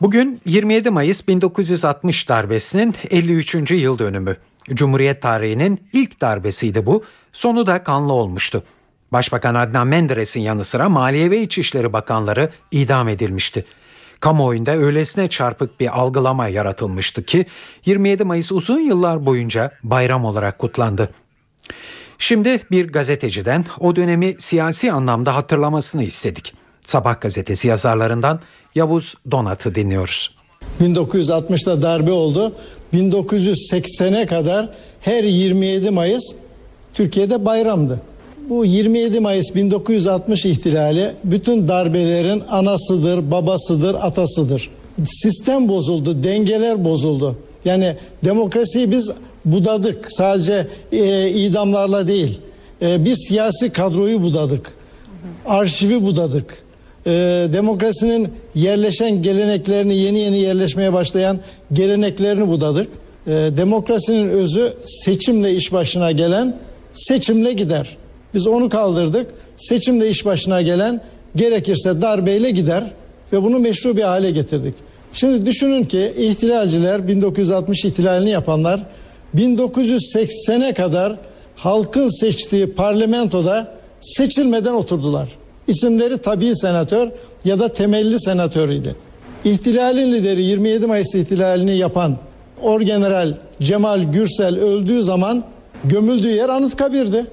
[0.00, 3.70] Bugün 27 Mayıs 1960 darbesinin 53.
[3.70, 4.36] yıl dönümü.
[4.74, 7.04] Cumhuriyet tarihinin ilk darbesiydi bu.
[7.32, 8.64] Sonu da kanlı olmuştu.
[9.12, 13.64] Başbakan Adnan Menderes'in yanı sıra Maliye ve İçişleri Bakanları idam edilmişti.
[14.20, 17.46] Kamuoyunda öylesine çarpık bir algılama yaratılmıştı ki
[17.86, 21.10] 27 Mayıs uzun yıllar boyunca bayram olarak kutlandı.
[22.18, 26.54] Şimdi bir gazeteciden o dönemi siyasi anlamda hatırlamasını istedik.
[26.80, 28.40] Sabah gazetesi yazarlarından
[28.74, 30.36] Yavuz Donat'ı dinliyoruz.
[30.80, 32.52] 1960'da darbe oldu.
[32.94, 34.68] 1980'e kadar
[35.00, 36.34] her 27 Mayıs
[36.94, 38.02] Türkiye'de bayramdı.
[38.48, 44.70] Bu 27 Mayıs 1960 ihtilali bütün darbelerin anasıdır, babasıdır, atasıdır.
[45.06, 47.36] Sistem bozuldu, dengeler bozuldu.
[47.64, 49.10] Yani demokrasiyi biz
[49.44, 50.12] budadık.
[50.12, 52.40] Sadece e, idamlarla değil.
[52.82, 54.74] E, bir siyasi kadroyu budadık.
[55.46, 56.62] Arşivi budadık.
[57.06, 57.10] E,
[57.52, 61.40] demokrasinin yerleşen geleneklerini yeni yeni yerleşmeye başlayan
[61.72, 62.88] geleneklerini budadık.
[63.26, 66.56] E, demokrasinin özü seçimle iş başına gelen
[66.92, 67.96] seçimle gider.
[68.36, 69.26] Biz onu kaldırdık.
[69.56, 71.00] Seçimde iş başına gelen
[71.36, 72.84] gerekirse darbeyle gider
[73.32, 74.74] ve bunu meşru bir hale getirdik.
[75.12, 78.80] Şimdi düşünün ki ihtilalciler 1960 ihtilalini yapanlar
[79.36, 81.16] 1980'e kadar
[81.56, 85.28] halkın seçtiği parlamentoda seçilmeden oturdular.
[85.68, 87.08] İsimleri tabii senatör
[87.44, 88.96] ya da temelli senatörüydü.
[89.44, 92.16] İhtilalin lideri 27 Mayıs ihtilalini yapan
[92.62, 95.44] Orgeneral Cemal Gürsel öldüğü zaman
[95.84, 97.26] gömüldüğü yer Anıtkabir'di.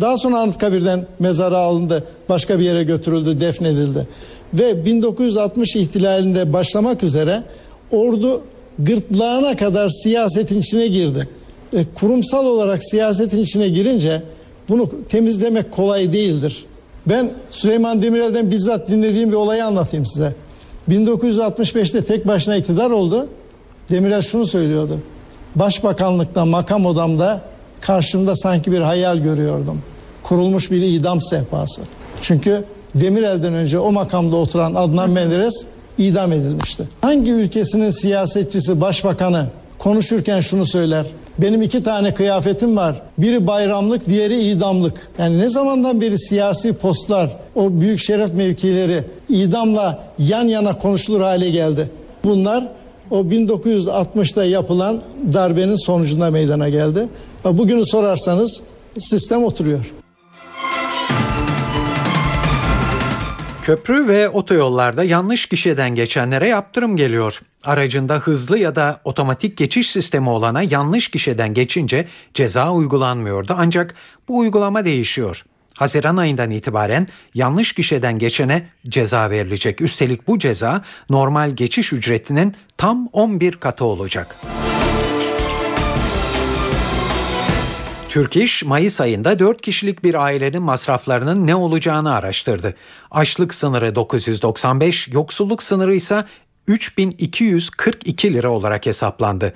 [0.00, 4.08] Daha sonra Anıtkabir'den mezara alındı, başka bir yere götürüldü, defnedildi.
[4.54, 7.42] Ve 1960 ihtilalinde başlamak üzere
[7.90, 8.42] ordu
[8.78, 11.28] gırtlağına kadar siyasetin içine girdi.
[11.72, 14.22] e, kurumsal olarak siyasetin içine girince
[14.68, 16.64] bunu temizlemek kolay değildir.
[17.06, 20.34] Ben Süleyman Demirel'den bizzat dinlediğim bir olayı anlatayım size.
[20.90, 23.28] 1965'te tek başına iktidar oldu.
[23.90, 24.98] Demirel şunu söylüyordu.
[25.54, 27.40] Başbakanlıkta makam odamda
[27.82, 29.82] karşımda sanki bir hayal görüyordum.
[30.22, 31.82] Kurulmuş bir idam sehpası.
[32.20, 32.64] Çünkü
[32.94, 35.66] Demirel'den önce o makamda oturan Adnan Menderes
[35.98, 36.88] idam edilmişti.
[37.00, 39.46] Hangi ülkesinin siyasetçisi, başbakanı
[39.78, 41.06] konuşurken şunu söyler.
[41.38, 43.02] Benim iki tane kıyafetim var.
[43.18, 45.08] Biri bayramlık, diğeri idamlık.
[45.18, 51.50] Yani ne zamandan beri siyasi postlar, o büyük şeref mevkileri idamla yan yana konuşulur hale
[51.50, 51.90] geldi.
[52.24, 52.68] Bunlar
[53.10, 55.02] o 1960'da yapılan
[55.32, 57.08] darbenin sonucunda meydana geldi.
[57.44, 58.62] Bugünü sorarsanız
[58.98, 59.92] sistem oturuyor.
[63.62, 67.40] Köprü ve otoyollarda yanlış gişeden geçenlere yaptırım geliyor.
[67.64, 73.94] Aracında hızlı ya da otomatik geçiş sistemi olana yanlış gişeden geçince ceza uygulanmıyordu ancak
[74.28, 75.44] bu uygulama değişiyor.
[75.78, 79.80] Haziran ayından itibaren yanlış gişeden geçene ceza verilecek.
[79.80, 84.36] Üstelik bu ceza normal geçiş ücretinin tam 11 katı olacak.
[88.12, 92.74] Türk İş, Mayıs ayında 4 kişilik bir ailenin masraflarının ne olacağını araştırdı.
[93.10, 96.24] Açlık sınırı 995, yoksulluk sınırı ise
[96.66, 99.54] 3242 lira olarak hesaplandı.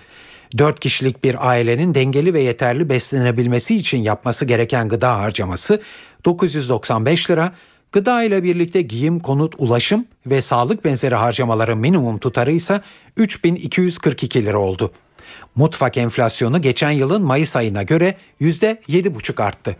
[0.59, 5.83] 4 kişilik bir ailenin dengeli ve yeterli beslenebilmesi için yapması gereken gıda harcaması
[6.25, 7.53] 995 lira,
[7.93, 12.81] gıda ile birlikte giyim, konut, ulaşım ve sağlık benzeri harcamaların minimum tutarı ise
[13.17, 14.93] 3242 lira oldu.
[15.55, 19.77] Mutfak enflasyonu geçen yılın Mayıs ayına göre %7,5 arttı.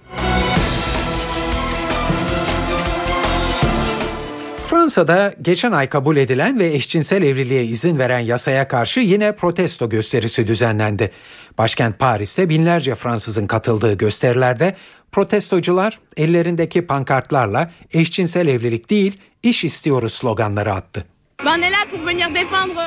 [4.67, 10.47] Fransa'da geçen ay kabul edilen ve eşcinsel evliliğe izin veren yasaya karşı yine protesto gösterisi
[10.47, 11.11] düzenlendi.
[11.59, 14.77] Başkent Paris'te binlerce Fransızın katıldığı gösterilerde
[15.13, 21.16] protestocular ellerindeki pankartlarla eşcinsel evlilik değil iş istiyoruz sloganları attı.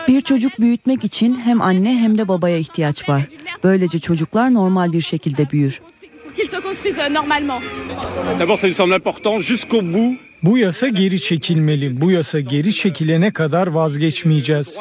[0.08, 3.28] Bir çocuk büyütmek için hem anne hem de babaya ihtiyaç var.
[3.64, 5.82] Böylece çocuklar normal bir şekilde büyür.
[10.44, 12.02] Bu yasa geri çekilmeli.
[12.02, 14.80] Bu yasa geri çekilene kadar vazgeçmeyeceğiz.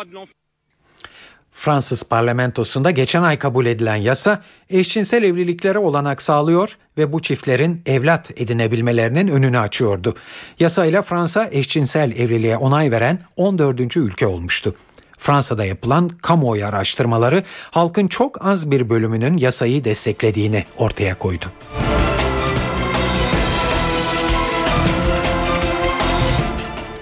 [1.61, 8.31] Fransız parlamentosunda geçen ay kabul edilen yasa eşcinsel evliliklere olanak sağlıyor ve bu çiftlerin evlat
[8.37, 10.15] edinebilmelerinin önünü açıyordu.
[10.59, 13.97] Yasayla Fransa eşcinsel evliliğe onay veren 14.
[13.97, 14.75] ülke olmuştu.
[15.19, 21.45] Fransa'da yapılan kamuoyu araştırmaları halkın çok az bir bölümünün yasayı desteklediğini ortaya koydu.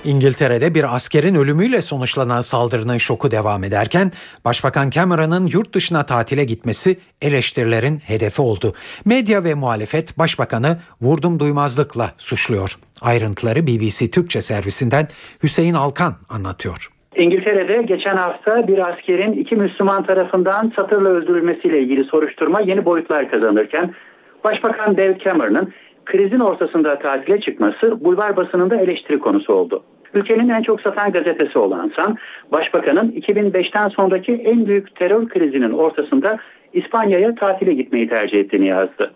[0.06, 4.10] İngiltere'de bir askerin ölümüyle sonuçlanan saldırının şoku devam ederken
[4.44, 8.72] Başbakan Cameron'ın yurt dışına tatile gitmesi eleştirilerin hedefi oldu.
[9.04, 12.78] Medya ve muhalefet başbakanı vurdum duymazlıkla suçluyor.
[13.02, 15.08] Ayrıntıları BBC Türkçe servisinden
[15.42, 16.88] Hüseyin Alkan anlatıyor.
[17.16, 23.94] İngiltere'de geçen hafta bir askerin iki Müslüman tarafından satırla öldürülmesiyle ilgili soruşturma yeni boyutlar kazanırken
[24.44, 25.72] Başbakan David Cameron'ın
[26.06, 29.82] krizin ortasında tatile çıkması bulvar basınında eleştiri konusu oldu.
[30.14, 32.16] Ülkenin en çok satan gazetesi olan San,
[32.52, 36.38] Başbakanın 2005'ten sonraki en büyük terör krizinin ortasında
[36.72, 39.10] İspanya'ya tatile gitmeyi tercih ettiğini yazdı.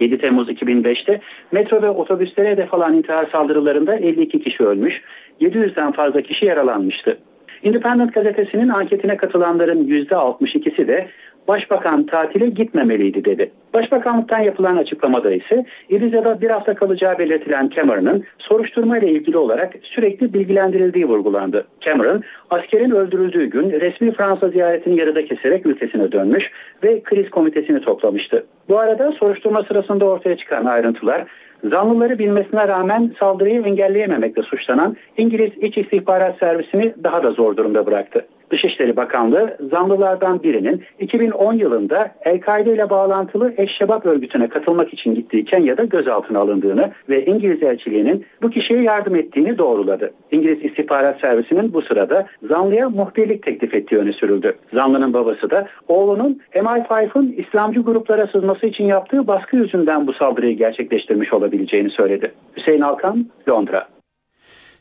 [0.00, 1.20] 7 Temmuz 2005'te
[1.52, 5.02] metro ve otobüslere hedef alan intihar saldırılarında 52 kişi ölmüş,
[5.40, 7.18] 700'den fazla kişi yaralanmıştı.
[7.62, 11.08] Independent gazetesinin anketine katılanların %62'si de
[11.48, 13.50] Başbakan tatile gitmemeliydi dedi.
[13.74, 20.34] Başbakanlıktan yapılan açıklamada ise İriza'da bir hafta kalacağı belirtilen Cameron'ın soruşturma ile ilgili olarak sürekli
[20.34, 21.66] bilgilendirildiği vurgulandı.
[21.80, 26.50] Cameron, askerin öldürüldüğü gün resmi Fransa ziyaretini yarıda keserek ülkesine dönmüş
[26.82, 28.46] ve kriz komitesini toplamıştı.
[28.68, 31.24] Bu arada soruşturma sırasında ortaya çıkan ayrıntılar
[31.70, 38.26] Zanlıları bilmesine rağmen saldırıyı engelleyememekle suçlanan İngiliz İç İstihbarat Servisini daha da zor durumda bıraktı.
[38.50, 45.84] Dışişleri Bakanlığı zanlılardan birinin 2010 yılında El-Kaide ile bağlantılı Eşşebap örgütüne katılmak için gittiği Kenya'da
[45.84, 50.12] gözaltına alındığını ve İngiliz elçiliğinin bu kişiye yardım ettiğini doğruladı.
[50.30, 54.54] İngiliz İstihbarat Servisinin bu sırada zanlıya muhbirlik teklif ettiği öne sürüldü.
[54.72, 61.32] Zanlının babası da oğlunun MI5'ın İslamcı gruplara sızması için yaptığı baskı yüzünden bu saldırıyı gerçekleştirmiş
[61.32, 62.32] olabileceğini söyledi.
[62.56, 63.93] Hüseyin Alkan, Londra.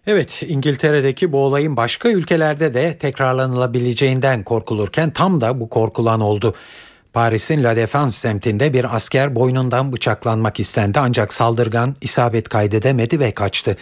[0.08, 6.56] Evet İngiltere'deki bu olayın başka ülkelerde de tekrarlanılabileceğinden korkulurken tam da bu korkulan oldu.
[7.14, 13.78] Paris'in La Défense semtinde bir asker boynundan bıçaklanmak istendi ancak saldırgan isabet kaydedemedi ve kaçtı.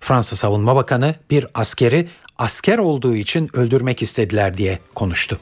[0.00, 2.08] Fransa Savunma Bakanı bir askeri
[2.38, 5.38] asker olduğu için öldürmek istediler diye konuştu.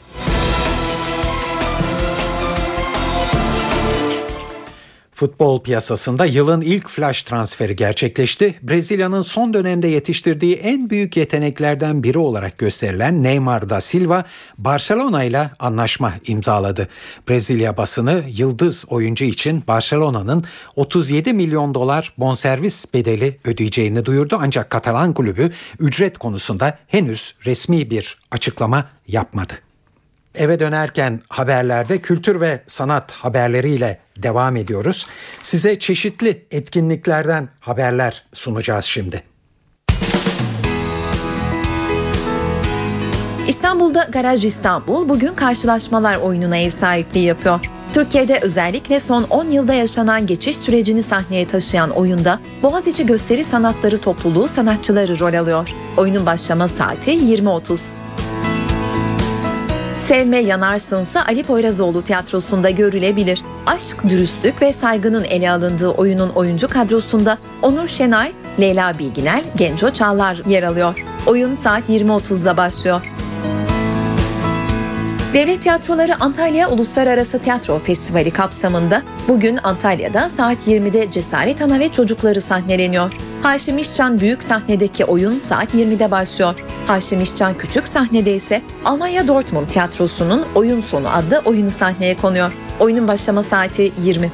[5.24, 8.54] Futbol piyasasında yılın ilk flash transferi gerçekleşti.
[8.62, 14.24] Brezilya'nın son dönemde yetiştirdiği en büyük yeteneklerden biri olarak gösterilen Neymar da Silva
[14.58, 16.88] Barcelona ile anlaşma imzaladı.
[17.28, 20.44] Brezilya basını yıldız oyuncu için Barcelona'nın
[20.76, 28.18] 37 milyon dolar bonservis bedeli ödeyeceğini duyurdu ancak Katalan kulübü ücret konusunda henüz resmi bir
[28.30, 29.54] açıklama yapmadı.
[30.34, 35.06] Eve dönerken haberlerde kültür ve sanat haberleriyle devam ediyoruz.
[35.42, 39.22] Size çeşitli etkinliklerden haberler sunacağız şimdi.
[43.48, 47.60] İstanbul'da Garaj İstanbul bugün karşılaşmalar oyununa ev sahipliği yapıyor.
[47.94, 54.48] Türkiye'de özellikle son 10 yılda yaşanan geçiş sürecini sahneye taşıyan oyunda Boğaziçi Gösteri Sanatları Topluluğu
[54.48, 55.68] sanatçıları rol alıyor.
[55.96, 57.90] Oyunun başlama saati 20.30.
[60.08, 63.42] Sevme Yanarsınsa Ali Poyrazoğlu tiyatrosunda görülebilir.
[63.66, 70.42] Aşk, dürüstlük ve saygının ele alındığı oyunun oyuncu kadrosunda Onur Şenay, Leyla Bilginel, Genco Çağlar
[70.46, 71.04] yer alıyor.
[71.26, 73.00] Oyun saat 20.30'da başlıyor.
[75.34, 82.40] Devlet Tiyatroları Antalya Uluslararası Tiyatro Festivali kapsamında bugün Antalya'da saat 20'de Cesaret Ana ve Çocukları
[82.40, 83.12] sahneleniyor.
[83.42, 86.64] Haşim İşcan büyük sahnedeki oyun saat 20'de başlıyor.
[86.86, 92.52] Haşim İşcan küçük sahnede ise Almanya Dortmund Tiyatrosu'nun Oyun Sonu adlı oyunu sahneye konuyor.
[92.80, 94.30] Oyunun başlama saati 20.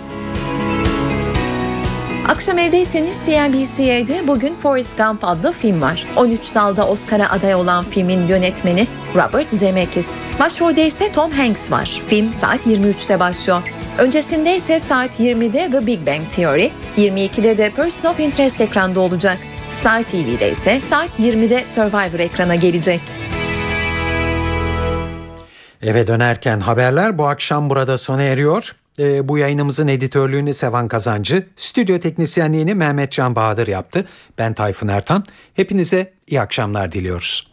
[2.28, 6.06] Akşam evdeyseniz CNBC'de bugün Forrest Gump adlı film var.
[6.16, 10.10] 13 dalda Oscar'a aday olan filmin yönetmeni Robert Zemeckis.
[10.38, 12.02] Başrolde ise Tom Hanks var.
[12.08, 13.62] Film saat 23'te başlıyor.
[13.98, 19.38] Öncesinde ise saat 20'de The Big Bang Theory, 22'de de Person of Interest ekranda olacak.
[19.70, 23.00] Star TV'de ise saat 20'de Survivor ekrana gelecek.
[25.82, 28.76] Eve dönerken haberler bu akşam burada sona eriyor.
[28.98, 34.06] E, bu yayınımızın editörlüğünü Sevan Kazancı, stüdyo teknisyenliğini Mehmet Can Bahadır yaptı.
[34.38, 35.24] Ben Tayfun Ertan.
[35.54, 37.49] Hepinize iyi akşamlar diliyoruz.